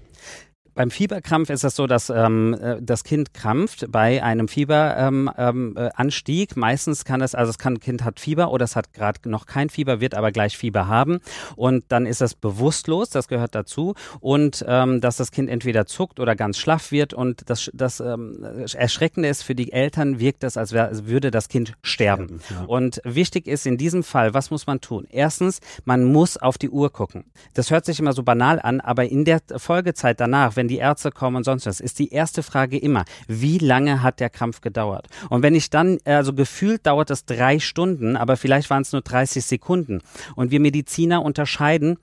Beim 0.74 0.90
Fieberkrampf 0.90 1.50
ist 1.50 1.64
es 1.64 1.76
so, 1.76 1.88
dass 1.88 2.10
ähm, 2.10 2.54
äh, 2.54 2.78
das 2.82 3.04
Kind 3.04 3.34
krampft 3.34 3.92
bei 3.92 4.24
einem 4.24 4.48
Fieberanstieg. 4.48 6.52
Ähm, 6.56 6.58
ähm, 6.58 6.58
äh. 6.58 6.60
Meistens 6.60 7.06
kann 7.06 7.22
es, 7.22 7.36
also 7.36 7.50
das 7.50 7.58
kann, 7.58 7.80
Kind 7.80 8.04
hat 8.04 8.20
Fieber 8.20 8.52
oder 8.52 8.64
es 8.64 8.76
hat 8.76 8.94
gerade 8.94 9.30
noch 9.30 9.46
kein 9.46 9.70
Fieber, 9.70 10.00
wird 10.00 10.16
aber 10.16 10.32
gleich 10.32 10.58
Fieber 10.58 10.88
haben. 10.88 11.20
Und 11.56 11.86
dann 11.90 12.06
ist 12.06 12.22
es 12.22 12.36
bewusstlos, 12.36 13.10
das 13.10 13.28
gehört 13.28 13.56
dazu. 13.56 13.96
Und 14.20 14.64
ähm, 14.68 15.02
dass 15.02 15.18
das 15.18 15.32
Kind 15.32 15.50
entweder 15.50 15.86
zuckt 15.86 16.20
oder 16.20 16.36
ganz 16.36 16.58
schlaff 16.58 16.92
wird. 16.92 17.14
Und 17.14 17.50
das, 17.50 17.70
das 17.74 18.00
ähm, 18.00 18.46
Erschreckende 18.74 19.28
ist, 19.28 19.44
für 19.44 19.56
die 19.56 19.74
Eltern 19.74 20.20
wirkt 20.20 20.44
das, 20.44 20.58
als, 20.58 20.72
wär, 20.72 20.88
als 20.88 21.06
würde 21.06 21.32
das 21.32 21.50
Kind 21.50 21.74
sterben. 21.84 22.40
Ja. 22.50 22.64
Und 22.66 23.02
wichtig 23.04 23.48
ist 23.48 23.66
in 23.66 23.78
diesem 23.78 24.04
Fall, 24.04 24.34
was 24.34 24.52
muss 24.52 24.68
man 24.68 24.80
tun? 24.80 25.06
Erstens, 25.10 25.60
man 25.84 26.06
muss 26.06 26.38
auf 26.38 26.58
die 26.58 26.70
Uhr 26.70 26.92
gucken. 26.92 27.26
Das 27.54 27.72
hört 27.72 27.86
sich 27.86 28.00
immer 28.00 28.14
so 28.14 28.24
banal 28.24 28.60
an, 28.62 28.80
aber 28.80 29.06
in 29.06 29.26
der 29.26 29.42
Folgezeit 29.58 30.20
danach, 30.20 30.56
wenn 30.62 30.68
die 30.68 30.78
Ärzte 30.78 31.10
kommen 31.10 31.38
und 31.38 31.44
sonst 31.44 31.66
was, 31.66 31.80
ist 31.80 31.98
die 31.98 32.10
erste 32.10 32.44
Frage 32.44 32.78
immer, 32.78 33.04
wie 33.28 33.58
lange 33.58 34.04
hat 34.04 34.20
der 34.20 34.30
Krampf 34.30 34.62
gedauert? 34.62 35.08
Und 35.32 35.42
wenn 35.42 35.56
ich 35.56 35.72
dann, 35.72 35.98
also 36.06 36.34
gefühlt 36.34 36.86
dauert 36.86 37.10
es 37.10 37.26
drei 37.26 37.58
Stunden, 37.58 38.16
aber 38.16 38.38
vielleicht 38.38 38.70
waren 38.70 38.84
es 38.84 38.92
nur 38.92 39.02
30 39.02 39.44
Sekunden. 39.44 40.02
Und 40.36 40.52
wir 40.52 40.60
Mediziner 40.60 41.24
unterscheiden 41.24 41.98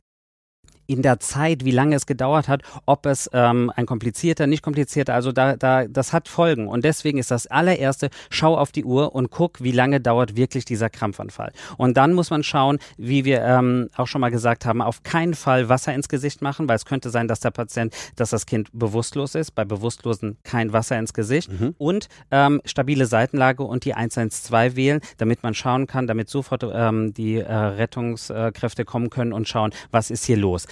in 0.88 1.02
der 1.02 1.20
Zeit, 1.20 1.64
wie 1.64 1.70
lange 1.70 1.94
es 1.94 2.06
gedauert 2.06 2.48
hat, 2.48 2.62
ob 2.86 3.04
es 3.04 3.28
ähm, 3.34 3.70
ein 3.76 3.84
komplizierter, 3.84 4.46
nicht 4.46 4.62
komplizierter, 4.62 5.14
also 5.14 5.32
da, 5.32 5.54
da, 5.54 5.86
das 5.86 6.14
hat 6.14 6.28
Folgen. 6.28 6.66
Und 6.66 6.82
deswegen 6.82 7.18
ist 7.18 7.30
das 7.30 7.46
allererste, 7.46 8.08
schau 8.30 8.56
auf 8.56 8.72
die 8.72 8.84
Uhr 8.84 9.14
und 9.14 9.30
guck, 9.30 9.62
wie 9.62 9.70
lange 9.70 10.00
dauert 10.00 10.34
wirklich 10.34 10.64
dieser 10.64 10.88
Krampfanfall. 10.88 11.52
Und 11.76 11.98
dann 11.98 12.14
muss 12.14 12.30
man 12.30 12.42
schauen, 12.42 12.78
wie 12.96 13.26
wir 13.26 13.42
ähm, 13.42 13.90
auch 13.96 14.06
schon 14.06 14.22
mal 14.22 14.30
gesagt 14.30 14.64
haben, 14.64 14.80
auf 14.80 15.02
keinen 15.02 15.34
Fall 15.34 15.68
Wasser 15.68 15.92
ins 15.94 16.08
Gesicht 16.08 16.40
machen, 16.40 16.68
weil 16.68 16.76
es 16.76 16.86
könnte 16.86 17.10
sein, 17.10 17.28
dass 17.28 17.40
der 17.40 17.50
Patient, 17.50 17.94
dass 18.16 18.30
das 18.30 18.46
Kind 18.46 18.70
bewusstlos 18.72 19.34
ist. 19.34 19.54
Bei 19.54 19.66
Bewusstlosen 19.66 20.38
kein 20.42 20.72
Wasser 20.72 20.98
ins 20.98 21.12
Gesicht. 21.12 21.50
Und 21.76 22.08
ähm, 22.30 22.62
stabile 22.64 23.04
Seitenlage 23.04 23.62
und 23.62 23.84
die 23.84 23.92
112 23.92 24.74
wählen, 24.74 25.00
damit 25.18 25.42
man 25.42 25.52
schauen 25.52 25.86
kann, 25.86 26.06
damit 26.06 26.30
sofort 26.30 26.64
ähm, 26.72 27.12
die 27.12 27.36
äh, 27.36 27.52
Rettungskräfte 27.52 28.86
kommen 28.86 29.10
können 29.10 29.34
und 29.34 29.46
schauen, 29.46 29.72
was 29.90 30.10
ist 30.10 30.24
hier 30.24 30.38
los 30.38 30.66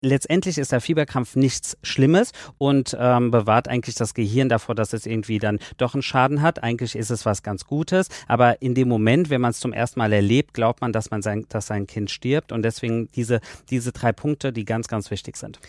letztendlich 0.00 0.58
ist 0.58 0.72
der 0.72 0.80
Fieberkrampf 0.80 1.36
nichts 1.36 1.76
Schlimmes 1.82 2.32
und 2.58 2.96
ähm, 2.98 3.30
bewahrt 3.30 3.68
eigentlich 3.68 3.94
das 3.94 4.14
Gehirn 4.14 4.48
davor, 4.48 4.74
dass 4.74 4.92
es 4.92 5.06
irgendwie 5.06 5.38
dann 5.38 5.58
doch 5.76 5.94
einen 5.94 6.02
Schaden 6.02 6.42
hat. 6.42 6.62
Eigentlich 6.62 6.96
ist 6.96 7.10
es 7.10 7.26
was 7.26 7.42
ganz 7.42 7.64
Gutes, 7.66 8.08
aber 8.28 8.62
in 8.62 8.74
dem 8.74 8.88
Moment, 8.88 9.30
wenn 9.30 9.40
man 9.40 9.50
es 9.50 9.60
zum 9.60 9.72
ersten 9.72 10.00
Mal 10.00 10.12
erlebt, 10.12 10.54
glaubt 10.54 10.80
man, 10.80 10.92
dass 10.92 11.10
man 11.10 11.22
sein, 11.22 11.46
dass 11.48 11.66
sein 11.66 11.86
Kind 11.86 12.10
stirbt 12.10 12.52
und 12.52 12.62
deswegen 12.62 13.10
diese 13.12 13.40
diese 13.70 13.92
drei 13.92 14.12
Punkte, 14.12 14.52
die 14.52 14.64
ganz 14.64 14.88
ganz 14.88 15.10
wichtig 15.10 15.36
sind. 15.36 15.60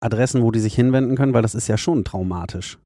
Adressen, 0.00 0.42
wo 0.42 0.50
die 0.50 0.60
sich 0.60 0.74
hinwenden 0.74 1.16
können? 1.16 1.34
Weil 1.34 1.42
das 1.42 1.54
ist 1.54 1.68
ja 1.68 1.76
schon 1.76 2.04
traumatisch. 2.04 2.78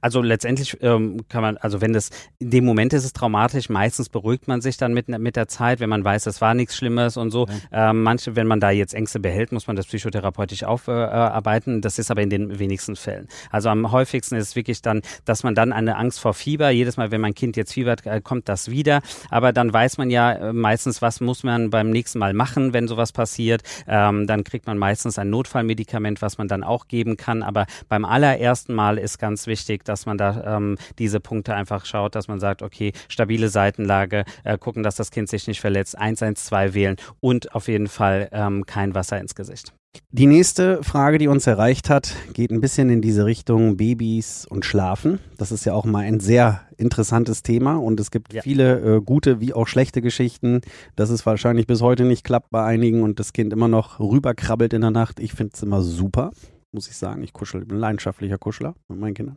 Also 0.00 0.22
letztendlich 0.22 0.76
ähm, 0.82 1.22
kann 1.28 1.42
man, 1.42 1.56
also 1.56 1.80
wenn 1.80 1.92
das, 1.92 2.10
in 2.38 2.50
dem 2.50 2.64
Moment 2.64 2.92
ist 2.92 3.04
es 3.04 3.12
traumatisch, 3.12 3.68
meistens 3.68 4.08
beruhigt 4.08 4.48
man 4.48 4.60
sich 4.60 4.76
dann 4.76 4.94
mit, 4.94 5.08
mit 5.08 5.36
der 5.36 5.48
Zeit, 5.48 5.80
wenn 5.80 5.90
man 5.90 6.04
weiß, 6.04 6.26
es 6.26 6.40
war 6.40 6.54
nichts 6.54 6.76
Schlimmes 6.76 7.16
und 7.16 7.30
so. 7.30 7.46
Ja. 7.72 7.90
Ähm, 7.90 8.02
manche, 8.02 8.36
wenn 8.36 8.46
man 8.46 8.60
da 8.60 8.70
jetzt 8.70 8.94
Ängste 8.94 9.20
behält, 9.20 9.52
muss 9.52 9.66
man 9.66 9.76
das 9.76 9.86
psychotherapeutisch 9.86 10.64
aufarbeiten. 10.64 11.78
Äh, 11.78 11.80
das 11.80 11.98
ist 11.98 12.10
aber 12.10 12.22
in 12.22 12.30
den 12.30 12.58
wenigsten 12.58 12.96
Fällen. 12.96 13.28
Also 13.50 13.68
am 13.68 13.92
häufigsten 13.92 14.36
ist 14.36 14.48
es 14.48 14.56
wirklich 14.56 14.82
dann, 14.82 15.02
dass 15.24 15.42
man 15.42 15.54
dann 15.54 15.72
eine 15.72 15.96
Angst 15.96 16.20
vor 16.20 16.34
Fieber, 16.34 16.70
jedes 16.70 16.96
Mal, 16.96 17.10
wenn 17.10 17.20
mein 17.20 17.34
Kind 17.34 17.56
jetzt 17.56 17.72
fiebert, 17.72 18.06
äh, 18.06 18.20
kommt 18.20 18.48
das 18.48 18.70
wieder. 18.70 19.00
Aber 19.30 19.52
dann 19.52 19.72
weiß 19.72 19.98
man 19.98 20.10
ja 20.10 20.32
äh, 20.32 20.52
meistens, 20.52 21.02
was 21.02 21.20
muss 21.20 21.42
man 21.42 21.70
beim 21.70 21.90
nächsten 21.90 22.18
Mal 22.18 22.34
machen, 22.34 22.72
wenn 22.72 22.88
sowas 22.88 23.12
passiert. 23.12 23.62
Ähm, 23.86 24.26
dann 24.26 24.44
kriegt 24.44 24.66
man 24.66 24.78
meistens 24.78 25.18
ein 25.18 25.30
Notfallmedikament, 25.30 26.22
was 26.22 26.38
man 26.38 26.48
dann 26.48 26.64
auch 26.64 26.88
geben 26.88 27.16
kann. 27.16 27.42
Aber 27.42 27.66
beim 27.88 28.04
allerersten 28.04 28.74
Mal 28.74 28.98
ist 28.98 29.18
ganz 29.18 29.46
wichtig, 29.46 29.69
wichtig, 29.70 29.84
dass 29.84 30.06
man 30.06 30.18
da 30.18 30.56
ähm, 30.56 30.76
diese 30.98 31.20
Punkte 31.20 31.54
einfach 31.54 31.84
schaut, 31.86 32.14
dass 32.14 32.28
man 32.28 32.40
sagt, 32.40 32.62
okay, 32.62 32.92
stabile 33.08 33.48
Seitenlage, 33.48 34.24
äh, 34.44 34.58
gucken, 34.58 34.82
dass 34.82 34.96
das 34.96 35.10
Kind 35.10 35.28
sich 35.28 35.46
nicht 35.46 35.60
verletzt, 35.60 35.96
112 35.96 36.74
wählen 36.74 36.96
und 37.20 37.54
auf 37.54 37.68
jeden 37.68 37.88
Fall 37.88 38.28
ähm, 38.32 38.66
kein 38.66 38.94
Wasser 38.94 39.18
ins 39.18 39.34
Gesicht. 39.34 39.72
Die 40.12 40.26
nächste 40.26 40.84
Frage, 40.84 41.18
die 41.18 41.26
uns 41.26 41.48
erreicht 41.48 41.90
hat, 41.90 42.14
geht 42.32 42.52
ein 42.52 42.60
bisschen 42.60 42.90
in 42.90 43.00
diese 43.00 43.26
Richtung 43.26 43.76
Babys 43.76 44.46
und 44.46 44.64
Schlafen. 44.64 45.18
Das 45.36 45.50
ist 45.50 45.64
ja 45.64 45.74
auch 45.74 45.84
mal 45.84 46.04
ein 46.04 46.20
sehr 46.20 46.60
interessantes 46.76 47.42
Thema 47.42 47.74
und 47.74 47.98
es 47.98 48.12
gibt 48.12 48.32
ja. 48.32 48.42
viele 48.42 48.78
äh, 48.78 49.00
gute 49.00 49.40
wie 49.40 49.52
auch 49.52 49.66
schlechte 49.66 50.00
Geschichten, 50.00 50.60
dass 50.94 51.10
es 51.10 51.26
wahrscheinlich 51.26 51.66
bis 51.66 51.80
heute 51.80 52.04
nicht 52.04 52.22
klappt 52.22 52.50
bei 52.50 52.64
einigen 52.64 53.02
und 53.02 53.18
das 53.18 53.32
Kind 53.32 53.52
immer 53.52 53.66
noch 53.66 53.98
rüberkrabbelt 53.98 54.72
in 54.72 54.82
der 54.82 54.92
Nacht. 54.92 55.18
Ich 55.18 55.32
finde 55.32 55.52
es 55.54 55.62
immer 55.62 55.82
super 55.82 56.30
muss 56.72 56.88
ich 56.88 56.96
sagen. 56.96 57.22
Ich 57.22 57.32
kuschel, 57.32 57.64
bin 57.64 57.78
leidenschaftlicher 57.78 58.38
Kuschler 58.38 58.74
mit 58.88 58.98
meinen 58.98 59.14
Kindern. 59.14 59.36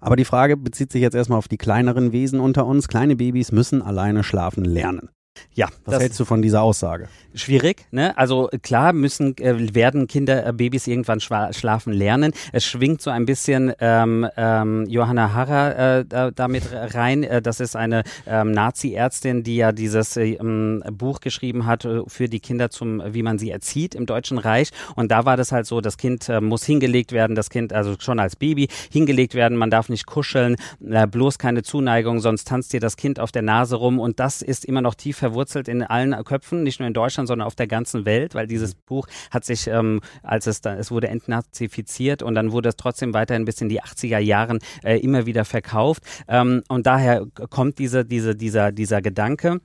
Aber 0.00 0.16
die 0.16 0.24
Frage 0.24 0.56
bezieht 0.56 0.92
sich 0.92 1.02
jetzt 1.02 1.14
erstmal 1.14 1.38
auf 1.38 1.48
die 1.48 1.58
kleineren 1.58 2.12
Wesen 2.12 2.40
unter 2.40 2.66
uns. 2.66 2.88
Kleine 2.88 3.16
Babys 3.16 3.52
müssen 3.52 3.82
alleine 3.82 4.22
schlafen 4.22 4.64
lernen. 4.64 5.10
Ja. 5.54 5.68
Was 5.84 6.00
hältst 6.00 6.18
du 6.20 6.24
von 6.24 6.42
dieser 6.42 6.62
Aussage? 6.62 7.08
Schwierig, 7.34 7.86
ne? 7.90 8.16
Also 8.18 8.48
klar 8.62 8.92
müssen 8.92 9.36
äh, 9.38 9.74
werden 9.74 10.08
Kinder, 10.08 10.46
äh, 10.46 10.52
Babys 10.52 10.86
irgendwann 10.86 11.20
schlafen 11.20 11.92
lernen. 11.92 12.32
Es 12.52 12.64
schwingt 12.64 13.02
so 13.02 13.10
ein 13.10 13.24
bisschen 13.24 13.72
ähm, 13.78 14.26
ähm, 14.36 14.86
Johanna 14.88 15.32
Harrer 15.32 15.98
äh, 15.98 16.04
da, 16.04 16.30
damit 16.30 16.64
rein. 16.72 17.22
Äh, 17.22 17.42
das 17.42 17.60
ist 17.60 17.76
eine 17.76 18.02
ähm, 18.26 18.50
Nazi-Ärztin, 18.52 19.44
die 19.44 19.56
ja 19.56 19.72
dieses 19.72 20.16
äh, 20.16 20.38
Buch 20.92 21.20
geschrieben 21.20 21.66
hat 21.66 21.84
äh, 21.84 22.00
für 22.06 22.28
die 22.28 22.40
Kinder 22.40 22.70
zum, 22.70 23.02
wie 23.06 23.22
man 23.22 23.38
sie 23.38 23.50
erzieht 23.50 23.94
im 23.94 24.06
Deutschen 24.06 24.38
Reich. 24.38 24.70
Und 24.96 25.12
da 25.12 25.24
war 25.24 25.36
das 25.36 25.52
halt 25.52 25.66
so, 25.66 25.80
das 25.80 25.98
Kind 25.98 26.28
muss 26.40 26.64
hingelegt 26.64 27.12
werden, 27.12 27.36
das 27.36 27.50
Kind 27.50 27.72
also 27.72 27.94
schon 27.98 28.18
als 28.18 28.36
Baby 28.36 28.68
hingelegt 28.90 29.34
werden. 29.34 29.56
Man 29.56 29.70
darf 29.70 29.88
nicht 29.88 30.06
kuscheln, 30.06 30.56
bloß 30.80 31.38
keine 31.38 31.62
Zuneigung, 31.62 32.20
sonst 32.20 32.48
tanzt 32.48 32.72
dir 32.72 32.80
das 32.80 32.96
Kind 32.96 33.20
auf 33.20 33.32
der 33.32 33.42
Nase 33.42 33.76
rum. 33.76 33.98
Und 33.98 34.20
das 34.20 34.42
ist 34.42 34.64
immer 34.64 34.80
noch 34.80 34.94
tief 34.94 35.19
verwurzelt 35.20 35.68
in 35.68 35.82
allen 35.82 36.12
Köpfen, 36.24 36.64
nicht 36.64 36.80
nur 36.80 36.86
in 36.88 36.94
Deutschland, 36.94 37.28
sondern 37.28 37.46
auf 37.46 37.54
der 37.54 37.68
ganzen 37.68 38.04
Welt, 38.04 38.34
weil 38.34 38.46
dieses 38.46 38.74
mhm. 38.74 38.80
Buch 38.86 39.06
hat 39.30 39.44
sich, 39.44 39.68
ähm, 39.68 40.00
als 40.22 40.46
es 40.46 40.60
da, 40.60 40.74
es 40.74 40.90
wurde 40.90 41.08
entnazifiziert 41.08 42.22
und 42.22 42.34
dann 42.34 42.52
wurde 42.52 42.70
es 42.70 42.76
trotzdem 42.76 43.14
weiterhin 43.14 43.44
bis 43.44 43.60
in 43.60 43.68
die 43.68 43.80
80er 43.80 44.18
Jahren 44.18 44.58
äh, 44.82 44.98
immer 44.98 45.26
wieder 45.26 45.44
verkauft. 45.44 46.02
Ähm, 46.26 46.62
und 46.68 46.86
daher 46.86 47.26
kommt 47.50 47.78
diese, 47.78 48.04
diese, 48.04 48.34
dieser, 48.34 48.72
dieser 48.72 49.00
Gedanke. 49.00 49.60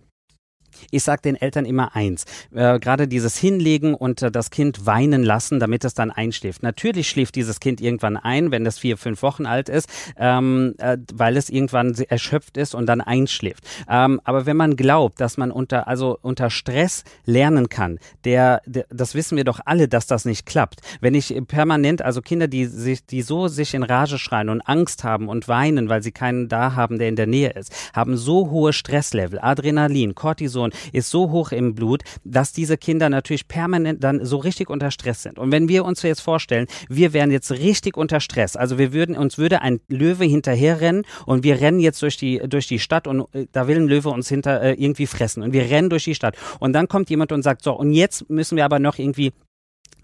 Ich 0.92 1.04
sage 1.04 1.22
den 1.22 1.36
Eltern 1.36 1.66
immer 1.66 1.96
eins, 1.96 2.26
äh, 2.54 2.80
gerade 2.80 3.08
dieses 3.08 3.38
Hinlegen 3.38 3.94
und 3.94 4.22
äh, 4.22 4.32
das 4.32 4.50
Kind 4.50 4.86
weinen 4.86 5.24
lassen, 5.24 5.60
damit 5.60 5.86
es 5.86 5.94
dann 5.94 6.12
einschläft. 6.12 6.64
Natürlich 6.64 7.10
schläft 7.10 7.36
dieses 7.36 7.60
Kind 7.60 7.82
irgendwann 7.82 8.18
ein, 8.18 8.52
wenn 8.52 8.66
es 8.66 8.80
vier, 8.80 8.98
fünf 8.98 9.22
Wochen 9.22 9.46
alt 9.46 9.70
ist, 9.70 9.90
ähm, 10.18 10.76
äh, 10.78 10.98
weil 11.14 11.38
es 11.38 11.50
irgendwann 11.50 11.94
erschöpft 12.10 12.58
ist 12.58 12.76
und 12.76 12.86
dann 12.86 13.02
einschläft. 13.02 13.64
Ähm, 13.90 14.22
aber 14.24 14.46
wenn 14.46 14.58
man 14.58 14.76
glaubt, 14.76 15.22
dass 15.22 15.38
man 15.38 15.52
unter, 15.52 15.88
also 15.88 16.18
unter 16.22 16.50
Stress 16.50 17.04
lernen 17.26 17.70
kann, 17.70 18.00
der, 18.24 18.62
der, 18.66 18.86
das 18.90 19.16
wissen 19.16 19.38
wir 19.38 19.44
doch 19.44 19.60
alle, 19.66 19.88
dass 19.88 20.08
das 20.08 20.26
nicht 20.26 20.46
klappt. 20.46 20.82
Wenn 21.02 21.16
ich 21.16 21.36
permanent, 21.48 22.02
also 22.02 22.22
Kinder, 22.22 22.48
die 22.48 22.66
sich, 22.66 23.06
die 23.06 23.22
so 23.22 23.48
sich 23.48 23.74
in 23.74 23.84
Rage 23.84 24.18
schreien 24.18 24.50
und 24.50 24.62
Angst 24.62 25.04
haben 25.04 25.28
und 25.28 25.48
weinen, 25.48 25.90
weil 25.90 26.04
sie 26.04 26.12
keinen 26.12 26.48
da 26.48 26.76
haben, 26.76 27.00
der 27.00 27.10
in 27.10 27.16
der 27.16 27.28
Nähe 27.28 27.52
ist, 27.52 27.72
haben 27.94 28.18
so 28.18 28.50
hohe 28.50 28.74
Stresslevel, 28.74 29.40
Adrenalin, 29.40 30.16
Cortison, 30.16 30.65
Testosteron 30.66 30.72
ist 30.92 31.10
so 31.10 31.32
hoch 31.32 31.52
im 31.52 31.76
Blut, 31.76 32.04
dass 32.24 32.54
diese 32.54 32.78
Kinder 32.78 33.10
natürlich 33.10 33.48
permanent 33.48 34.04
dann 34.04 34.26
so 34.26 34.38
richtig 34.38 34.70
unter 34.70 34.92
Stress 34.92 35.24
sind. 35.24 35.40
Und 35.40 35.52
wenn 35.52 35.68
wir 35.68 35.86
uns 35.86 36.02
jetzt 36.02 36.22
vorstellen, 36.22 36.68
wir 36.90 37.14
wären 37.14 37.32
jetzt 37.32 37.52
richtig 37.52 37.98
unter 37.98 38.20
Stress, 38.20 38.56
also 38.56 38.78
wir 38.78 38.94
würden, 38.94 39.16
uns 39.18 39.38
würde 39.38 39.62
ein 39.62 39.80
Löwe 39.88 40.26
hinterherrennen 40.26 41.04
und 41.26 41.44
wir 41.44 41.60
rennen 41.62 41.80
jetzt 41.80 42.02
durch 42.02 42.18
die, 42.18 42.40
durch 42.40 42.68
die 42.68 42.80
Stadt 42.80 43.08
und 43.08 43.28
äh, 43.34 43.48
da 43.52 43.68
will 43.68 43.78
ein 43.78 43.88
Löwe 43.88 44.10
uns 44.10 44.30
hinter 44.30 44.62
äh, 44.62 44.74
irgendwie 44.74 45.08
fressen 45.08 45.44
und 45.44 45.54
wir 45.54 45.70
rennen 45.70 45.90
durch 45.90 46.04
die 46.04 46.16
Stadt. 46.16 46.36
Und 46.60 46.74
dann 46.74 46.88
kommt 46.88 47.10
jemand 47.10 47.32
und 47.32 47.44
sagt, 47.44 47.64
so, 47.64 47.74
und 47.74 47.92
jetzt 47.92 48.30
müssen 48.30 48.56
wir 48.56 48.66
aber 48.66 48.80
noch 48.80 48.98
irgendwie 48.98 49.34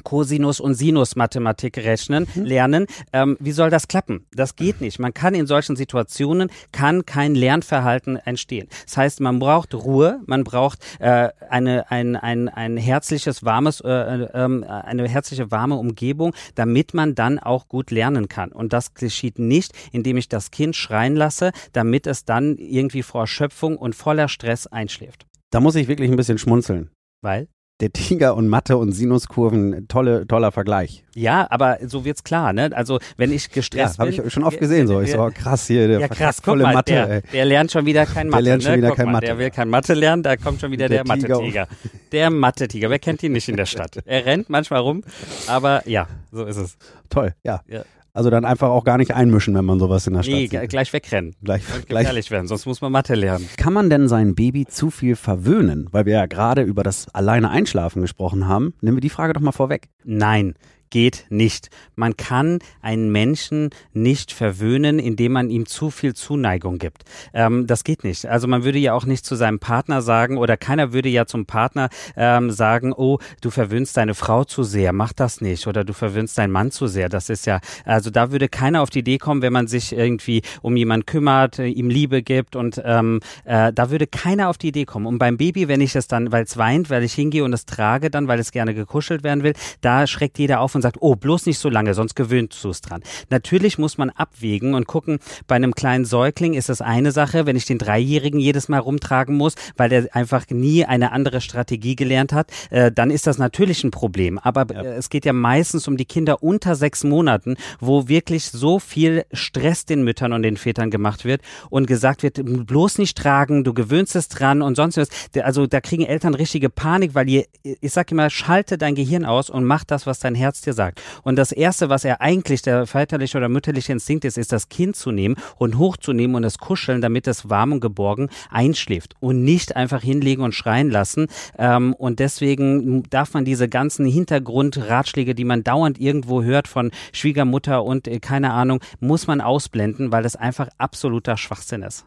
Cosinus 0.03 0.59
und 0.59 0.73
Sinus 0.75 1.15
Mathematik 1.15 1.77
rechnen, 1.77 2.27
mhm. 2.33 2.45
lernen. 2.45 2.85
Ähm, 3.13 3.37
wie 3.39 3.51
soll 3.51 3.69
das 3.69 3.87
klappen? 3.87 4.25
Das 4.33 4.55
geht 4.55 4.81
nicht. 4.81 4.99
Man 4.99 5.13
kann 5.13 5.33
in 5.33 5.47
solchen 5.47 5.75
Situationen 5.75 6.49
kann 6.71 7.05
kein 7.05 7.35
Lernverhalten 7.35 8.17
entstehen. 8.17 8.67
Das 8.85 8.97
heißt, 8.97 9.19
man 9.21 9.39
braucht 9.39 9.73
Ruhe, 9.73 10.19
man 10.25 10.43
braucht 10.43 10.79
äh, 10.99 11.29
eine 11.49 11.89
ein, 11.91 12.15
ein, 12.15 12.49
ein 12.49 12.77
herzliches 12.77 13.43
warmes 13.43 13.81
äh, 13.81 13.89
äh, 13.89 14.27
eine 14.33 15.07
herzliche 15.07 15.51
warme 15.51 15.75
Umgebung, 15.75 16.33
damit 16.55 16.93
man 16.93 17.15
dann 17.15 17.39
auch 17.39 17.67
gut 17.67 17.91
lernen 17.91 18.27
kann. 18.27 18.51
Und 18.51 18.73
das 18.73 18.93
geschieht 18.93 19.39
nicht, 19.39 19.73
indem 19.91 20.17
ich 20.17 20.29
das 20.29 20.51
Kind 20.51 20.75
schreien 20.75 21.15
lasse, 21.15 21.51
damit 21.73 22.07
es 22.07 22.25
dann 22.25 22.57
irgendwie 22.57 23.03
vor 23.03 23.21
Erschöpfung 23.21 23.77
und 23.77 23.95
voller 23.95 24.27
Stress 24.27 24.67
einschläft. 24.67 25.25
Da 25.51 25.59
muss 25.59 25.75
ich 25.75 25.87
wirklich 25.87 26.09
ein 26.09 26.15
bisschen 26.15 26.37
schmunzeln. 26.37 26.89
Weil? 27.21 27.47
Der 27.81 27.91
Tiger 27.91 28.35
und 28.35 28.47
Mathe 28.47 28.77
und 28.77 28.91
Sinuskurven, 28.91 29.87
tolle, 29.87 30.27
toller 30.27 30.51
Vergleich. 30.51 31.03
Ja, 31.15 31.47
aber 31.49 31.79
so 31.85 32.05
wird's 32.05 32.23
klar, 32.23 32.53
ne? 32.53 32.69
Also 32.73 32.99
wenn 33.17 33.31
ich 33.31 33.49
gestresst 33.49 33.97
ja, 33.97 34.05
bin. 34.05 34.15
habe 34.15 34.27
ich 34.27 34.33
schon 34.33 34.43
oft 34.43 34.59
gesehen, 34.59 34.87
so. 34.87 35.01
Ich 35.01 35.11
so, 35.11 35.19
oh, 35.19 35.31
krass 35.33 35.67
hier, 35.67 35.87
der 35.87 35.99
ja, 35.99 36.07
krass, 36.07 36.39
volle 36.43 36.63
mal, 36.63 36.75
Mathe. 36.75 36.93
Der, 36.93 37.21
der, 37.21 37.45
lernt 37.45 37.71
schon 37.71 37.85
wieder 37.85 38.05
kein 38.05 38.29
Mathe. 38.29 38.43
Der 38.43 38.51
lernt 38.51 38.63
schon 38.63 38.71
ne? 38.73 38.77
wieder 38.77 38.87
guck 38.89 38.97
kein 38.97 39.05
mal, 39.07 39.11
Mathe. 39.13 39.25
Der 39.25 39.37
will 39.39 39.49
kein 39.49 39.69
Mathe 39.69 39.93
lernen, 39.93 40.23
da 40.23 40.37
kommt 40.37 40.61
schon 40.61 40.71
wieder 40.71 40.87
der, 40.87 41.03
der 41.03 41.15
Mathe-Tiger. 41.15 41.67
Der 42.11 42.29
Mathe-Tiger, 42.29 42.89
wer 42.89 42.99
kennt 42.99 43.23
ihn 43.23 43.31
nicht 43.31 43.49
in 43.49 43.57
der 43.57 43.65
Stadt? 43.65 43.97
Er 44.05 44.25
rennt 44.25 44.49
manchmal 44.49 44.81
rum, 44.81 45.03
aber 45.47 45.87
ja, 45.87 46.07
so 46.31 46.45
ist 46.45 46.57
es. 46.57 46.77
Toll, 47.09 47.33
ja. 47.43 47.61
ja. 47.67 47.81
Also 48.13 48.29
dann 48.29 48.45
einfach 48.45 48.69
auch 48.69 48.83
gar 48.83 48.97
nicht 48.97 49.13
einmischen, 49.13 49.55
wenn 49.55 49.65
man 49.65 49.79
sowas 49.79 50.05
in 50.07 50.13
der 50.13 50.23
Stadt 50.23 50.35
nee, 50.35 50.47
sieht. 50.47 50.69
gleich 50.69 50.91
wegrennen. 50.91 51.35
Gleich, 51.43 51.61
Und 51.73 51.87
gleich 51.87 52.03
gefährlich 52.03 52.31
werden, 52.31 52.47
sonst 52.47 52.65
muss 52.65 52.81
man 52.81 52.91
Mathe 52.91 53.15
lernen. 53.15 53.47
Kann 53.57 53.73
man 53.73 53.89
denn 53.89 54.07
sein 54.07 54.35
Baby 54.35 54.65
zu 54.65 54.89
viel 54.89 55.15
verwöhnen? 55.15 55.87
Weil 55.91 56.05
wir 56.05 56.13
ja 56.13 56.25
gerade 56.25 56.61
über 56.63 56.83
das 56.83 57.07
alleine 57.13 57.49
Einschlafen 57.49 58.01
gesprochen 58.01 58.47
haben. 58.47 58.73
Nehmen 58.81 58.97
wir 58.97 59.01
die 59.01 59.09
Frage 59.09 59.33
doch 59.33 59.41
mal 59.41 59.51
vorweg. 59.51 59.87
Nein 60.03 60.55
geht 60.91 61.25
nicht. 61.29 61.69
Man 61.95 62.15
kann 62.15 62.59
einen 62.81 63.11
Menschen 63.11 63.71
nicht 63.93 64.31
verwöhnen, 64.31 64.99
indem 64.99 65.31
man 65.31 65.49
ihm 65.49 65.65
zu 65.65 65.89
viel 65.89 66.13
Zuneigung 66.13 66.77
gibt. 66.77 67.03
Ähm, 67.33 67.65
das 67.65 67.83
geht 67.83 68.03
nicht. 68.03 68.27
Also 68.27 68.47
man 68.47 68.63
würde 68.63 68.77
ja 68.77 68.93
auch 68.93 69.05
nicht 69.05 69.25
zu 69.25 69.35
seinem 69.35 69.59
Partner 69.59 70.03
sagen 70.03 70.37
oder 70.37 70.57
keiner 70.57 70.93
würde 70.93 71.09
ja 71.09 71.25
zum 71.25 71.45
Partner 71.45 71.89
ähm, 72.15 72.51
sagen, 72.51 72.93
oh, 72.93 73.17
du 73.41 73.49
verwöhnst 73.49 73.97
deine 73.97 74.13
Frau 74.13 74.43
zu 74.43 74.63
sehr, 74.63 74.93
mach 74.93 75.13
das 75.13 75.41
nicht 75.41 75.65
oder 75.65 75.83
du 75.83 75.93
verwöhnst 75.93 76.37
deinen 76.37 76.51
Mann 76.51 76.71
zu 76.71 76.87
sehr. 76.87 77.09
Das 77.09 77.29
ist 77.29 77.45
ja, 77.47 77.59
also 77.85 78.09
da 78.09 78.31
würde 78.31 78.49
keiner 78.49 78.81
auf 78.81 78.89
die 78.89 78.99
Idee 78.99 79.17
kommen, 79.17 79.41
wenn 79.41 79.53
man 79.53 79.67
sich 79.67 79.93
irgendwie 79.93 80.41
um 80.61 80.75
jemanden 80.75 81.05
kümmert, 81.05 81.59
äh, 81.59 81.67
ihm 81.67 81.89
Liebe 81.89 82.21
gibt 82.21 82.55
und 82.55 82.81
ähm, 82.83 83.21
äh, 83.45 83.71
da 83.73 83.89
würde 83.89 84.07
keiner 84.07 84.49
auf 84.49 84.57
die 84.57 84.67
Idee 84.67 84.85
kommen. 84.85 85.05
Und 85.05 85.17
beim 85.17 85.37
Baby, 85.37 85.67
wenn 85.67 85.81
ich 85.81 85.95
es 85.95 86.07
dann, 86.07 86.31
weil 86.31 86.43
es 86.43 86.57
weint, 86.57 86.89
weil 86.89 87.03
ich 87.03 87.13
hingehe 87.13 87.43
und 87.43 87.53
es 87.53 87.65
trage 87.65 88.09
dann, 88.09 88.27
weil 88.27 88.39
es 88.39 88.51
gerne 88.51 88.73
gekuschelt 88.73 89.23
werden 89.23 89.43
will, 89.43 89.53
da 89.79 90.05
schreckt 90.05 90.37
jeder 90.37 90.59
auf 90.59 90.75
und 90.75 90.80
und 90.81 90.83
sagt, 90.83 90.97
oh, 90.99 91.15
bloß 91.15 91.45
nicht 91.45 91.59
so 91.59 91.69
lange, 91.69 91.93
sonst 91.93 92.15
gewöhnst 92.15 92.63
du 92.63 92.69
es 92.69 92.81
dran. 92.81 93.03
Natürlich 93.29 93.77
muss 93.77 93.97
man 93.97 94.09
abwägen 94.09 94.73
und 94.73 94.87
gucken, 94.87 95.19
bei 95.47 95.55
einem 95.55 95.75
kleinen 95.75 96.05
Säugling 96.05 96.53
ist 96.53 96.69
das 96.69 96.81
eine 96.81 97.11
Sache, 97.11 97.45
wenn 97.45 97.55
ich 97.55 97.65
den 97.65 97.77
Dreijährigen 97.77 98.39
jedes 98.39 98.67
Mal 98.67 98.79
rumtragen 98.79 99.35
muss, 99.35 99.55
weil 99.77 99.89
der 99.89 100.15
einfach 100.15 100.49
nie 100.49 100.85
eine 100.85 101.11
andere 101.11 101.41
Strategie 101.41 101.95
gelernt 101.95 102.33
hat, 102.33 102.51
äh, 102.71 102.91
dann 102.91 103.11
ist 103.11 103.27
das 103.27 103.37
natürlich 103.37 103.83
ein 103.83 103.91
Problem. 103.91 104.39
Aber 104.39 104.65
ja. 104.73 104.81
äh, 104.81 104.95
es 104.95 105.09
geht 105.09 105.25
ja 105.25 105.33
meistens 105.33 105.87
um 105.87 105.97
die 105.97 106.05
Kinder 106.05 106.41
unter 106.41 106.75
sechs 106.75 107.03
Monaten, 107.03 107.55
wo 107.79 108.07
wirklich 108.07 108.45
so 108.45 108.79
viel 108.79 109.25
Stress 109.31 109.85
den 109.85 110.03
Müttern 110.03 110.33
und 110.33 110.43
den 110.43 110.57
Vätern 110.57 110.89
gemacht 110.89 111.25
wird 111.25 111.41
und 111.69 111.85
gesagt 111.85 112.23
wird, 112.23 112.41
bloß 112.43 112.97
nicht 112.97 113.17
tragen, 113.17 113.63
du 113.63 113.73
gewöhnst 113.73 114.15
es 114.15 114.27
dran 114.27 114.61
und 114.61 114.75
sonst 114.75 114.97
was. 114.97 115.09
Also 115.43 115.67
da 115.67 115.81
kriegen 115.81 116.05
Eltern 116.05 116.33
richtige 116.33 116.69
Panik, 116.69 117.15
weil 117.15 117.29
ihr, 117.29 117.45
ich 117.63 117.91
sag 117.91 118.11
immer, 118.11 118.29
schalte 118.29 118.77
dein 118.77 118.95
Gehirn 118.95 119.25
aus 119.25 119.49
und 119.49 119.63
mach 119.63 119.83
das, 119.83 120.07
was 120.07 120.19
dein 120.19 120.35
Herz 120.35 120.61
dir 120.61 120.70
gesagt. 120.71 121.01
Und 121.23 121.35
das 121.35 121.51
Erste, 121.51 121.89
was 121.89 122.05
er 122.05 122.21
eigentlich, 122.21 122.61
der 122.61 122.87
väterliche 122.87 123.37
oder 123.37 123.49
mütterliche 123.49 123.91
Instinkt 123.91 124.23
ist, 124.23 124.37
ist 124.37 124.53
das 124.53 124.69
Kind 124.69 124.95
zu 124.95 125.11
nehmen 125.11 125.35
und 125.57 125.77
hochzunehmen 125.77 126.35
und 126.37 126.45
es 126.45 126.57
kuscheln, 126.57 127.01
damit 127.01 127.27
es 127.27 127.49
warm 127.49 127.73
und 127.73 127.81
geborgen 127.81 128.29
einschläft 128.49 129.15
und 129.19 129.43
nicht 129.43 129.75
einfach 129.75 130.01
hinlegen 130.01 130.43
und 130.43 130.55
schreien 130.55 130.89
lassen. 130.89 131.27
Ähm, 131.57 131.93
und 131.93 132.19
deswegen 132.19 133.03
darf 133.09 133.33
man 133.33 133.43
diese 133.43 133.67
ganzen 133.67 134.05
Hintergrundratschläge, 134.05 135.35
die 135.35 135.43
man 135.43 135.63
dauernd 135.63 135.99
irgendwo 135.99 136.41
hört 136.41 136.69
von 136.69 136.91
Schwiegermutter 137.11 137.83
und 137.83 138.07
äh, 138.07 138.19
keine 138.19 138.53
Ahnung, 138.53 138.79
muss 139.01 139.27
man 139.27 139.41
ausblenden, 139.41 140.11
weil 140.13 140.23
das 140.23 140.37
einfach 140.37 140.69
absoluter 140.77 141.35
Schwachsinn 141.35 141.83
ist. 141.83 142.05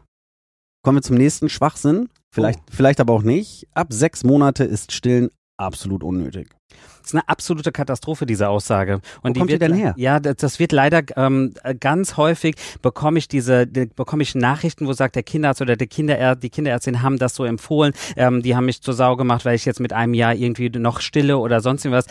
Kommen 0.83 0.97
wir 0.97 1.03
zum 1.03 1.17
nächsten 1.17 1.49
Schwachsinn. 1.49 2.09
Vielleicht, 2.31 2.59
oh. 2.59 2.71
vielleicht 2.71 2.99
aber 2.99 3.13
auch 3.13 3.23
nicht. 3.23 3.67
Ab 3.73 3.87
sechs 3.91 4.23
Monate 4.23 4.63
ist 4.65 4.91
Stillen 4.91 5.29
absolut 5.57 6.03
unnötig. 6.03 6.54
Das 7.01 7.11
ist 7.11 7.13
eine 7.13 7.29
absolute 7.29 7.71
Katastrophe, 7.71 8.25
diese 8.25 8.49
Aussage. 8.49 8.95
Und 9.21 9.29
Wo 9.29 9.33
die 9.33 9.39
kommt 9.39 9.51
wird, 9.51 9.61
die 9.61 9.67
denn 9.67 9.75
her? 9.75 9.93
Ja, 9.97 10.19
das, 10.19 10.37
das 10.37 10.59
wird 10.59 10.71
leider 10.71 11.03
ähm, 11.17 11.53
ganz 11.79 12.17
häufig 12.17 12.55
bekomme 12.81 13.19
ich 13.19 13.27
diese, 13.27 13.67
die, 13.67 13.85
bekomme 13.85 14.23
ich 14.23 14.33
Nachrichten, 14.33 14.87
wo 14.87 14.93
sagt 14.93 15.15
der 15.15 15.23
Kinderarzt 15.23 15.61
oder 15.61 15.75
der 15.75 15.87
Kinderär 15.87 16.35
die 16.35 16.49
Kinderärztin 16.49 17.01
haben 17.01 17.17
das 17.17 17.35
so 17.35 17.43
empfohlen. 17.43 17.93
Ähm, 18.15 18.41
die 18.41 18.55
haben 18.55 18.65
mich 18.65 18.81
zur 18.81 18.93
Sau 18.93 19.15
gemacht, 19.15 19.45
weil 19.45 19.55
ich 19.55 19.65
jetzt 19.65 19.79
mit 19.79 19.93
einem 19.93 20.13
Jahr 20.13 20.33
irgendwie 20.33 20.69
noch 20.69 20.99
stille 20.99 21.37
oder 21.37 21.61
sonst 21.61 21.85
irgendwas. 21.85 22.07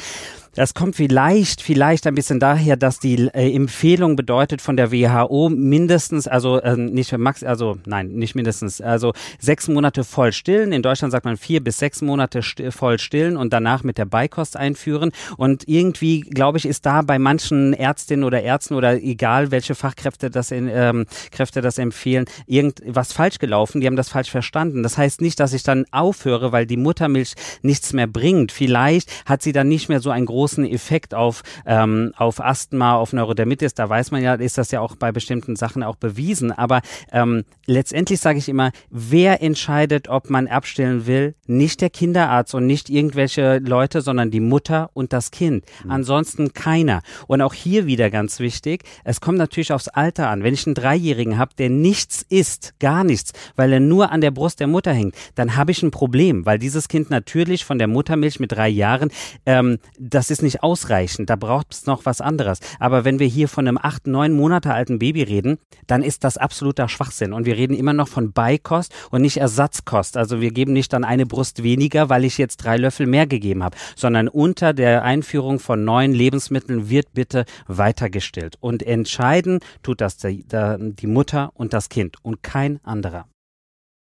Das 0.55 0.73
kommt 0.73 0.95
vielleicht, 0.95 1.63
vielleicht 1.63 2.07
ein 2.07 2.15
bisschen 2.15 2.39
daher, 2.39 2.77
dass 2.77 3.01
die 3.01 3.29
äh, 3.35 3.53
Empfehlung 3.55 4.15
bedeutet 4.15 4.63
von 4.63 4.77
der 4.77 4.93
WHO 4.93 5.49
mindestens, 5.49 6.29
also 6.29 6.61
äh, 6.61 6.77
nicht 6.77 7.17
max, 7.19 7.43
also 7.43 7.79
nein, 7.87 8.13
nicht 8.13 8.37
mindestens, 8.37 8.81
also 8.81 9.13
sechs 9.41 9.67
Monate 9.67 10.05
voll 10.05 10.33
stillen. 10.33 10.73
In 10.73 10.83
Deutschland 10.83 11.11
sagt 11.11 11.25
man 11.25 11.37
vier 11.37 11.63
bis 11.63 11.79
sechs 11.79 12.03
Monate 12.03 12.41
st 12.43 12.63
voll 12.71 13.01
stillen 13.01 13.37
und 13.37 13.53
danach 13.53 13.83
mit 13.83 13.99
der 13.99 14.05
Beikost 14.05 14.54
einführen. 14.57 15.13
Und 15.37 15.69
irgendwie, 15.69 16.21
glaube 16.21 16.59
ich, 16.59 16.67
ist 16.67 16.87
da 16.87 17.03
bei 17.03 17.19
manchen 17.19 17.73
Ärztinnen 17.75 18.25
oder 18.25 18.43
Ärzten 18.43 18.75
oder 18.75 19.03
egal 19.03 19.51
welche 19.51 19.75
Fachkräfte 19.75 20.31
das 20.31 20.51
in, 20.51 20.69
ähm, 20.73 21.07
Kräfte 21.31 21.61
das 21.61 21.79
empfehlen, 21.79 22.27
irgendwas 22.47 23.13
falsch 23.13 23.39
gelaufen. 23.39 23.81
Die 23.81 23.87
haben 23.87 23.97
das 23.97 24.09
falsch 24.09 24.31
verstanden. 24.31 24.83
Das 24.83 24.97
heißt 24.97 25.21
nicht, 25.21 25.41
dass 25.41 25.53
ich 25.53 25.63
dann 25.63 25.85
aufhöre, 25.91 26.53
weil 26.53 26.67
die 26.67 26.77
Muttermilch 26.77 27.35
nichts 27.63 27.93
mehr 27.93 28.07
bringt. 28.07 28.53
Vielleicht 28.53 29.11
hat 29.27 29.43
sie 29.43 29.53
dann 29.53 29.69
nicht 29.69 29.89
mehr 29.89 30.01
so 30.01 30.11
ein 30.11 30.27
großes 30.27 30.45
großen 30.55 30.67
Effekt 30.67 31.15
auf, 31.15 31.43
ähm, 31.65 32.13
auf 32.17 32.41
Asthma, 32.41 32.97
auf 32.97 33.13
Neurodermitis. 33.13 33.75
Da 33.75 33.89
weiß 33.89 34.11
man 34.11 34.23
ja, 34.23 34.35
ist 34.35 34.59
das 34.59 34.71
ja 34.71 34.81
auch 34.81 34.95
bei 34.97 35.11
bestimmten 35.11 35.57
Sachen 35.57 35.83
auch 35.83 35.97
bewiesen. 35.97 36.53
Aber 36.53 36.83
ähm, 37.13 37.45
letztendlich 37.67 38.21
sage 38.21 38.39
ich 38.39 38.49
immer, 38.49 38.73
wer 38.91 39.43
entscheidet, 39.43 40.09
ob 40.09 40.29
man 40.29 40.47
abstillen 40.47 41.07
will? 41.07 41.35
Nicht 41.47 41.81
der 41.81 41.91
Kinderarzt 41.91 42.55
und 42.55 42.67
nicht 42.67 42.91
irgendwelche 42.91 43.59
Leute, 43.59 44.01
sondern 44.01 44.31
die 44.31 44.41
Mutter 44.45 44.91
und 44.93 45.13
das 45.13 45.31
Kind. 45.31 45.65
Mhm. 45.85 45.91
Ansonsten 45.91 46.53
keiner. 46.53 47.01
Und 47.27 47.41
auch 47.41 47.55
hier 47.55 47.87
wieder 47.87 48.11
ganz 48.11 48.39
wichtig, 48.39 48.83
es 49.05 49.21
kommt 49.21 49.39
natürlich 49.39 49.73
aufs 49.73 49.89
Alter 49.89 50.29
an. 50.29 50.43
Wenn 50.43 50.55
ich 50.55 50.67
einen 50.67 50.75
Dreijährigen 50.75 51.39
habe, 51.39 51.53
der 51.57 51.71
nichts 51.71 52.27
isst, 52.29 52.75
gar 52.81 53.03
nichts, 53.03 53.33
weil 53.57 53.73
er 53.73 53.81
nur 53.81 54.13
an 54.13 54.21
der 54.21 54.31
Brust 54.31 54.61
der 54.61 54.67
Mutter 54.67 54.93
hängt, 54.93 55.15
dann 55.35 55.57
habe 55.57 55.73
ich 55.73 55.83
ein 55.83 55.91
Problem, 55.91 56.45
weil 56.45 56.59
dieses 56.59 56.89
Kind 56.89 57.09
natürlich 57.11 57.65
von 57.65 57.79
der 57.79 57.89
Muttermilch 57.89 58.41
mit 58.41 58.53
drei 58.53 58.69
Jahren, 58.69 59.11
ähm, 59.47 59.79
das 59.99 60.31
ist 60.31 60.35
ist 60.35 60.43
nicht 60.43 60.65
ausreichend, 60.65 61.31
da 61.31 61.37
braucht 61.37 61.73
es 61.73 61.87
noch 61.87 62.07
was 62.07 62.21
anderes. 62.21 62.59
Aber 62.81 63.05
wenn 63.05 63.21
wir 63.21 63.27
hier 63.29 63.49
von 63.49 63.69
einem 63.69 63.79
acht, 63.81 64.09
neun 64.09 64.33
Monate 64.33 64.75
alten 64.75 64.99
Baby 64.99 65.23
reden, 65.23 65.59
dann 65.87 66.03
ist 66.03 66.25
das 66.25 66.37
absoluter 66.37 66.89
Schwachsinn. 66.89 67.33
Und 67.33 67.47
wir 67.47 67.57
reden 67.57 67.75
immer 67.75 67.93
noch 67.93 68.09
von 68.09 68.33
Beikost 68.33 68.93
und 69.11 69.23
nicht 69.23 69.37
Ersatzkost. 69.37 70.17
Also 70.17 70.41
wir 70.41 70.51
geben 70.51 70.73
nicht 70.73 70.93
dann 70.93 71.05
eine 71.05 71.25
Brust 71.25 71.63
weniger, 71.63 72.09
weil 72.09 72.25
ich 72.25 72.37
jetzt 72.37 72.57
drei 72.59 72.77
Löffel 72.77 73.07
mehr 73.07 73.29
gegeben 73.29 73.63
habe, 73.63 73.77
sondern 73.95 74.29
unter 74.35 74.73
der 74.73 75.03
Einführung 75.05 75.59
von 75.59 75.85
neuen 75.85 76.13
Lebensmitteln 76.13 76.91
wird 76.91 77.13
bitte 77.15 77.45
weitergestillt. 77.67 78.57
Und 78.61 78.83
entscheiden 78.83 79.61
tut 79.83 80.01
das 80.01 80.17
die, 80.17 80.45
die 80.47 81.07
Mutter 81.07 81.53
und 81.55 81.73
das 81.73 81.89
Kind 81.89 82.17
und 82.23 82.43
kein 82.43 82.81
anderer. 82.85 83.27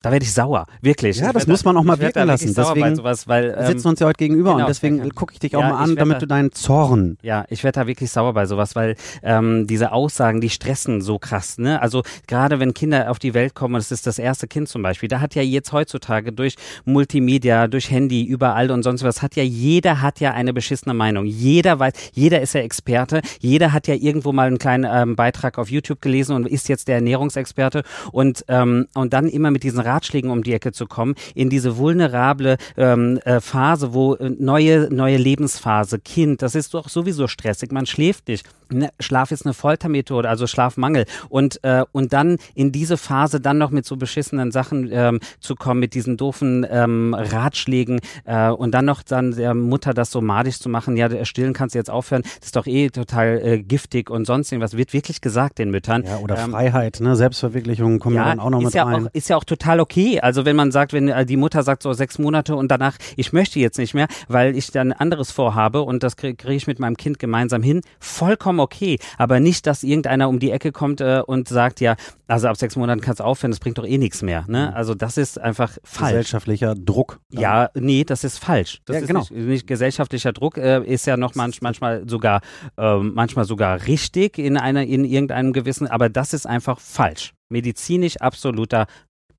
Da 0.03 0.11
werde 0.11 0.25
ich 0.25 0.33
sauer, 0.33 0.65
wirklich. 0.81 1.19
Ja, 1.19 1.31
das 1.31 1.47
muss 1.47 1.63
man 1.63 1.77
auch 1.77 1.83
mal 1.83 1.97
wirken 1.97 2.27
lassen. 2.27 2.53
Deswegen 2.53 2.97
sowas, 2.97 3.25
weil, 3.25 3.55
ähm, 3.57 3.67
sitzen 3.67 3.87
uns 3.87 4.01
ja 4.01 4.07
heute 4.07 4.17
gegenüber 4.17 4.51
genau, 4.51 4.65
und 4.65 4.69
deswegen 4.69 5.09
gucke 5.15 5.31
ich 5.31 5.39
dich 5.39 5.55
auch 5.55 5.61
ja, 5.61 5.69
mal 5.69 5.77
an, 5.81 5.95
damit 5.95 6.15
da, 6.15 6.19
du 6.19 6.27
deinen 6.27 6.51
Zorn. 6.51 7.17
Ja, 7.21 7.45
ich 7.47 7.63
werde 7.63 7.79
da 7.79 7.87
wirklich 7.87 8.11
sauer 8.11 8.33
bei 8.33 8.45
sowas, 8.45 8.75
weil 8.75 8.97
ähm, 9.23 9.65
diese 9.65 9.93
Aussagen, 9.93 10.41
die 10.41 10.49
stressen 10.49 10.99
so 10.99 11.19
krass. 11.19 11.57
Ne? 11.57 11.81
Also 11.81 12.03
gerade 12.27 12.59
wenn 12.59 12.73
Kinder 12.73 13.09
auf 13.09 13.17
die 13.17 13.33
Welt 13.33 13.55
kommen, 13.55 13.75
und 13.75 13.79
es 13.79 13.93
ist 13.93 14.05
das 14.05 14.19
erste 14.19 14.45
Kind 14.45 14.67
zum 14.67 14.81
Beispiel, 14.81 15.07
da 15.07 15.21
hat 15.21 15.35
ja 15.35 15.41
jetzt 15.41 15.71
heutzutage 15.71 16.33
durch 16.33 16.55
Multimedia, 16.83 17.69
durch 17.69 17.89
Handy, 17.89 18.25
überall 18.25 18.71
und 18.71 18.83
sonst 18.83 19.03
was, 19.03 19.21
hat 19.21 19.37
ja 19.37 19.43
jeder 19.43 20.01
hat 20.01 20.19
ja 20.19 20.33
eine 20.33 20.51
beschissene 20.51 20.93
Meinung. 20.93 21.25
Jeder 21.25 21.79
weiß, 21.79 21.93
jeder 22.11 22.41
ist 22.41 22.53
ja 22.55 22.59
Experte, 22.59 23.21
jeder 23.39 23.71
hat 23.71 23.87
ja 23.87 23.95
irgendwo 23.95 24.33
mal 24.33 24.47
einen 24.47 24.57
kleinen 24.57 24.85
ähm, 24.85 25.15
Beitrag 25.15 25.57
auf 25.57 25.71
YouTube 25.71 26.01
gelesen 26.01 26.35
und 26.35 26.45
ist 26.45 26.67
jetzt 26.67 26.89
der 26.89 26.95
Ernährungsexperte 26.95 27.83
und 28.11 28.43
ähm, 28.49 28.87
und 28.93 29.13
dann 29.13 29.29
immer 29.29 29.49
mit 29.49 29.63
diesen 29.63 29.79
Ratschlägen 29.93 30.31
um 30.31 30.43
die 30.43 30.53
Ecke 30.53 30.71
zu 30.71 30.85
kommen, 30.85 31.15
in 31.35 31.49
diese 31.49 31.77
vulnerable 31.77 32.57
ähm, 32.77 33.19
äh, 33.25 33.39
Phase, 33.39 33.93
wo 33.93 34.15
äh, 34.15 34.29
neue, 34.29 34.93
neue 34.93 35.17
Lebensphase, 35.17 35.99
Kind, 35.99 36.41
das 36.41 36.55
ist 36.55 36.73
doch 36.73 36.89
sowieso 36.89 37.27
stressig, 37.27 37.71
man 37.71 37.85
schläft 37.85 38.27
nicht. 38.27 38.47
Ne, 38.71 38.89
Schlaf 38.99 39.31
ist 39.31 39.45
eine 39.45 39.53
Foltermethode, 39.53 40.29
also 40.29 40.47
Schlafmangel. 40.47 41.05
Und, 41.29 41.63
äh, 41.63 41.83
und 41.91 42.13
dann 42.13 42.37
in 42.55 42.71
diese 42.71 42.97
Phase 42.97 43.39
dann 43.39 43.57
noch 43.57 43.71
mit 43.71 43.85
so 43.85 43.97
beschissenen 43.97 44.51
Sachen 44.51 44.89
ähm, 44.91 45.19
zu 45.39 45.55
kommen, 45.55 45.79
mit 45.79 45.93
diesen 45.93 46.17
doofen 46.17 46.65
ähm, 46.69 47.13
Ratschlägen 47.17 47.99
äh, 48.25 48.49
und 48.49 48.71
dann 48.71 48.85
noch 48.85 49.03
dann 49.03 49.35
der 49.35 49.53
Mutter 49.53 49.93
das 49.93 50.11
so 50.11 50.21
madig 50.21 50.59
zu 50.59 50.69
machen, 50.69 50.97
ja, 50.97 51.25
stillen 51.25 51.53
kannst 51.53 51.75
du 51.75 51.79
jetzt 51.79 51.89
aufhören, 51.89 52.23
das 52.23 52.47
ist 52.47 52.55
doch 52.55 52.67
eh 52.67 52.89
total 52.89 53.41
äh, 53.43 53.63
giftig 53.63 54.09
und 54.09 54.25
sonst 54.25 54.51
irgendwas, 54.51 54.77
wird 54.77 54.93
wirklich 54.93 55.21
gesagt 55.21 55.59
den 55.59 55.71
Müttern. 55.71 56.03
Ja, 56.03 56.17
oder 56.17 56.37
ähm, 56.37 56.51
Freiheit, 56.51 56.99
ne? 56.99 57.15
Selbstverwirklichung 57.15 57.99
kommen 57.99 58.15
ja, 58.15 58.25
dann 58.25 58.39
auch 58.39 58.49
noch 58.49 58.61
mit 58.61 58.73
ja 58.73 58.83
rein. 58.83 59.07
Auch, 59.07 59.13
ist 59.13 59.29
ja 59.29 59.37
auch 59.37 59.43
total 59.43 59.79
okay. 59.79 60.19
Also 60.19 60.45
wenn 60.45 60.55
man 60.55 60.71
sagt, 60.71 60.93
wenn 60.93 61.07
äh, 61.07 61.25
die 61.25 61.37
Mutter 61.37 61.63
sagt 61.63 61.83
so 61.83 61.93
sechs 61.93 62.19
Monate 62.19 62.55
und 62.55 62.69
danach, 62.69 62.97
ich 63.15 63.33
möchte 63.33 63.59
jetzt 63.59 63.77
nicht 63.77 63.93
mehr, 63.93 64.07
weil 64.27 64.55
ich 64.55 64.71
dann 64.71 64.91
anderes 64.91 65.31
vorhabe 65.31 65.81
und 65.81 66.03
das 66.03 66.17
kriege 66.17 66.35
krieg 66.35 66.55
ich 66.55 66.67
mit 66.67 66.79
meinem 66.79 66.97
Kind 66.97 67.19
gemeinsam 67.19 67.63
hin, 67.63 67.81
vollkommen 67.99 68.59
okay. 68.63 68.97
Aber 69.17 69.39
nicht, 69.39 69.67
dass 69.67 69.83
irgendeiner 69.83 70.29
um 70.29 70.39
die 70.39 70.51
Ecke 70.51 70.71
kommt 70.71 71.01
äh, 71.01 71.21
und 71.25 71.47
sagt, 71.47 71.81
ja, 71.81 71.95
also 72.27 72.47
ab 72.47 72.57
sechs 72.57 72.75
Monaten 72.75 73.01
kannst 73.01 73.19
du 73.19 73.23
aufhören, 73.23 73.51
das 73.51 73.59
bringt 73.59 73.77
doch 73.77 73.85
eh 73.85 73.97
nichts 73.97 74.21
mehr. 74.21 74.45
Ne? 74.47 74.69
Mhm. 74.69 74.75
Also 74.75 74.95
das 74.95 75.17
ist 75.17 75.39
einfach 75.39 75.77
falsch. 75.83 76.09
Gesellschaftlicher 76.11 76.75
Druck. 76.75 77.19
Dann. 77.29 77.41
Ja, 77.41 77.69
nee, 77.75 78.03
das 78.03 78.23
ist 78.23 78.39
falsch. 78.39 78.81
Das 78.85 78.95
ja, 78.95 79.01
ist 79.01 79.07
genau. 79.07 79.19
nicht, 79.19 79.31
nicht 79.31 79.67
gesellschaftlicher 79.67 80.33
Druck 80.33 80.57
äh, 80.57 80.83
ist 80.83 81.05
ja 81.05 81.17
noch 81.17 81.35
manch, 81.35 81.61
manchmal 81.61 82.07
sogar 82.07 82.41
äh, 82.77 82.97
manchmal 82.97 83.45
sogar 83.45 83.85
richtig 83.85 84.37
in 84.37 84.57
einer 84.57 84.83
in 84.83 85.05
irgendeinem 85.05 85.53
gewissen, 85.53 85.87
aber 85.87 86.09
das 86.09 86.33
ist 86.33 86.47
einfach 86.47 86.79
falsch. 86.79 87.33
Medizinisch 87.49 88.17
absoluter 88.17 88.87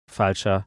falscher 0.07 0.67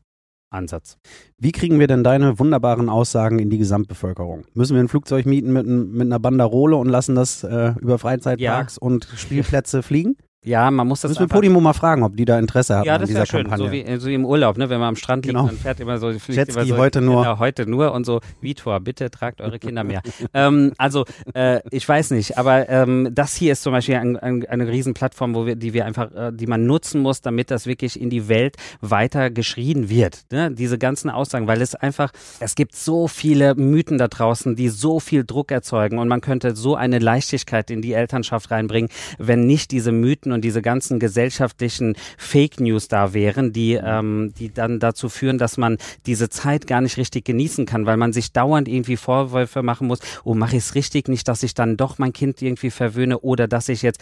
Ansatz. 0.49 0.97
Wie 1.37 1.51
kriegen 1.51 1.79
wir 1.79 1.87
denn 1.87 2.03
deine 2.03 2.39
wunderbaren 2.39 2.89
Aussagen 2.89 3.39
in 3.39 3.49
die 3.49 3.57
Gesamtbevölkerung? 3.57 4.45
Müssen 4.53 4.75
wir 4.75 4.83
ein 4.83 4.87
Flugzeug 4.87 5.25
mieten 5.25 5.51
mit, 5.51 5.67
mit 5.67 6.01
einer 6.01 6.19
Banderole 6.19 6.75
und 6.75 6.87
lassen 6.87 7.15
das 7.15 7.43
äh, 7.43 7.73
über 7.79 7.99
Freizeitparks 7.99 8.75
ja. 8.75 8.81
und 8.81 9.07
Spielplätze 9.15 9.83
fliegen? 9.83 10.15
Ja, 10.43 10.69
man 10.71 10.87
muss 10.87 11.01
das. 11.01 11.09
Müssen 11.09 11.21
wir 11.21 11.27
Podimo 11.27 11.59
mal 11.59 11.73
fragen, 11.73 12.03
ob 12.03 12.15
die 12.15 12.23
da 12.23 12.37
Interesse 12.37 12.75
haben 12.75 12.85
ja, 12.85 12.95
an 12.95 13.05
dieser 13.05 13.25
schön. 13.25 13.41
Kampagne. 13.41 13.65
So 13.65 13.71
wie, 13.71 13.99
so 13.99 14.07
wie 14.07 14.13
im 14.13 14.25
Urlaub, 14.25 14.57
ne? 14.57 14.69
wenn 14.69 14.79
man 14.79 14.89
am 14.89 14.95
Strand 14.95 15.25
liegt, 15.25 15.35
genau. 15.35 15.47
dann 15.47 15.57
fährt 15.57 15.79
immer 15.79 15.97
so, 15.97 16.11
fliegt 16.13 16.37
Jetski 16.37 16.59
immer 16.59 16.67
so, 16.67 16.77
heute 16.77 17.01
nur. 17.01 17.23
Genau, 17.23 17.39
heute 17.39 17.69
nur 17.69 17.91
und 17.91 18.05
so, 18.05 18.21
Vitor, 18.39 18.79
bitte 18.79 19.09
tragt 19.09 19.41
eure 19.41 19.59
Kinder 19.59 19.83
mehr. 19.83 20.01
ähm, 20.33 20.73
also, 20.77 21.05
äh, 21.33 21.61
ich 21.71 21.87
weiß 21.87 22.11
nicht, 22.11 22.37
aber 22.37 22.69
ähm, 22.69 23.09
das 23.11 23.35
hier 23.35 23.51
ist 23.51 23.63
zum 23.63 23.73
Beispiel 23.73 23.95
ein, 23.95 24.15
ein, 24.15 24.45
eine 24.45 24.67
Riesenplattform, 24.67 25.35
wo 25.35 25.45
wir, 25.45 25.55
die 25.55 25.73
wir 25.73 25.85
einfach, 25.85 26.11
äh, 26.13 26.31
die 26.31 26.47
man 26.47 26.65
nutzen 26.65 27.01
muss, 27.01 27.21
damit 27.21 27.51
das 27.51 27.65
wirklich 27.65 27.99
in 27.99 28.09
die 28.09 28.29
Welt 28.29 28.55
weiter 28.79 29.29
geschrien 29.31 29.89
wird. 29.89 30.25
Ne? 30.31 30.51
Diese 30.51 30.77
ganzen 30.77 31.09
Aussagen, 31.09 31.47
weil 31.47 31.61
es 31.61 31.75
einfach, 31.75 32.11
es 32.39 32.55
gibt 32.55 32.75
so 32.75 33.07
viele 33.07 33.55
Mythen 33.55 33.97
da 33.97 34.07
draußen, 34.07 34.55
die 34.55 34.69
so 34.69 34.99
viel 34.99 35.25
Druck 35.25 35.51
erzeugen 35.51 35.97
und 35.97 36.07
man 36.07 36.21
könnte 36.21 36.55
so 36.55 36.75
eine 36.75 36.99
Leichtigkeit 36.99 37.69
in 37.69 37.81
die 37.81 37.93
Elternschaft 37.93 38.51
reinbringen, 38.51 38.89
wenn 39.17 39.45
nicht 39.45 39.71
diese 39.71 39.91
Mythen 39.91 40.26
und 40.31 40.43
diese 40.43 40.61
ganzen 40.61 40.99
gesellschaftlichen 40.99 41.95
Fake 42.17 42.59
News 42.59 42.87
da 42.87 43.13
wären, 43.13 43.53
die, 43.53 43.73
ähm, 43.73 44.33
die 44.39 44.53
dann 44.53 44.79
dazu 44.79 45.09
führen, 45.09 45.37
dass 45.37 45.57
man 45.57 45.77
diese 46.05 46.29
Zeit 46.29 46.67
gar 46.67 46.81
nicht 46.81 46.97
richtig 46.97 47.25
genießen 47.25 47.65
kann, 47.65 47.85
weil 47.85 47.97
man 47.97 48.13
sich 48.13 48.31
dauernd 48.31 48.67
irgendwie 48.67 48.97
Vorwürfe 48.97 49.63
machen 49.63 49.87
muss, 49.87 49.99
oh, 50.23 50.33
mache 50.33 50.57
ich 50.57 50.63
es 50.63 50.75
richtig, 50.75 51.07
nicht, 51.07 51.27
dass 51.27 51.43
ich 51.43 51.53
dann 51.53 51.77
doch 51.77 51.97
mein 51.97 52.13
Kind 52.13 52.41
irgendwie 52.41 52.71
verwöhne 52.71 53.19
oder 53.19 53.47
dass 53.47 53.69
ich 53.69 53.81
jetzt 53.81 54.01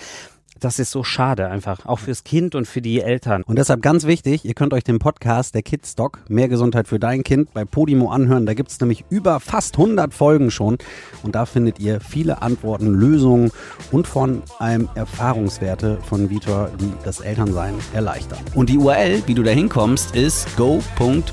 das 0.60 0.80
ist 0.80 0.92
so 0.92 1.04
schade 1.04 1.50
einfach, 1.50 1.86
auch 1.86 2.00
fürs 2.00 2.24
Kind 2.24 2.56
und 2.56 2.66
für 2.68 2.82
die 2.82 3.02
Eltern. 3.02 3.44
Und 3.44 3.58
deshalb 3.60 3.82
ganz 3.82 4.06
wichtig, 4.06 4.46
ihr 4.46 4.54
könnt 4.54 4.74
euch 4.74 4.84
den 4.84 5.00
Podcast 5.00 5.54
der 5.56 5.64
Kids 5.64 5.96
Doc 5.96 6.20
Mehr 6.30 6.48
Gesundheit 6.48 6.88
für 6.88 7.00
dein 7.00 7.24
Kind 7.24 7.54
bei 7.54 7.66
Podimo 7.66 8.10
anhören. 8.10 8.46
Da 8.46 8.54
gibt 8.54 8.72
es 8.72 8.80
nämlich 8.80 9.06
über 9.10 9.40
fast 9.40 9.78
100 9.78 10.14
Folgen 10.14 10.52
schon 10.52 10.78
und 11.24 11.36
da 11.36 11.46
findet 11.46 11.80
ihr 11.80 12.00
viele 12.00 12.42
Antworten, 12.42 12.88
Lösungen 12.88 13.52
und 13.92 14.08
von 14.08 14.44
einem 14.60 14.88
Erfahrungswerte 14.96 16.00
von 16.02 16.30
Vitor, 16.30 16.70
die 16.80 16.94
das 17.04 17.20
Elternsein 17.20 17.74
erleichtern. 17.94 18.40
Und 18.54 18.70
die 18.70 18.78
URL, 18.78 19.24
wie 19.26 19.34
du 19.34 19.44
da 19.44 19.52
hinkommst, 19.52 20.16
ist 20.16 20.48
go.podimo.com 20.56 21.26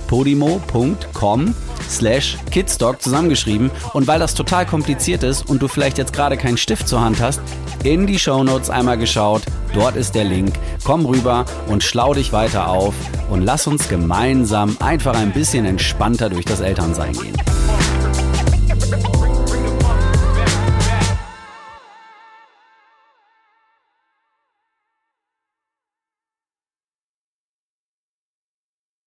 slash 1.88 2.38
kidsdoc 2.50 3.00
zusammengeschrieben. 3.00 3.70
Und 3.92 4.06
weil 4.06 4.18
das 4.18 4.34
total 4.34 4.66
kompliziert 4.66 5.22
ist 5.22 5.48
und 5.48 5.62
du 5.62 5.68
vielleicht 5.68 5.98
jetzt 5.98 6.12
gerade 6.12 6.36
keinen 6.36 6.56
Stift 6.56 6.88
zur 6.88 7.00
Hand 7.00 7.20
hast, 7.20 7.40
in 7.84 8.06
die 8.06 8.18
Shownotes 8.18 8.70
einmal 8.70 8.98
geschaut. 9.12 9.42
Dort 9.74 9.96
ist 9.96 10.14
der 10.14 10.24
Link. 10.24 10.54
Komm 10.84 11.04
rüber 11.04 11.44
und 11.68 11.82
schlau 11.82 12.14
dich 12.14 12.32
weiter 12.32 12.68
auf 12.68 12.94
und 13.30 13.42
lass 13.42 13.66
uns 13.66 13.88
gemeinsam 13.88 14.76
einfach 14.80 15.14
ein 15.14 15.32
bisschen 15.32 15.66
entspannter 15.66 16.30
durch 16.30 16.46
das 16.46 16.60
Elternsein 16.60 17.12
gehen. 17.12 17.36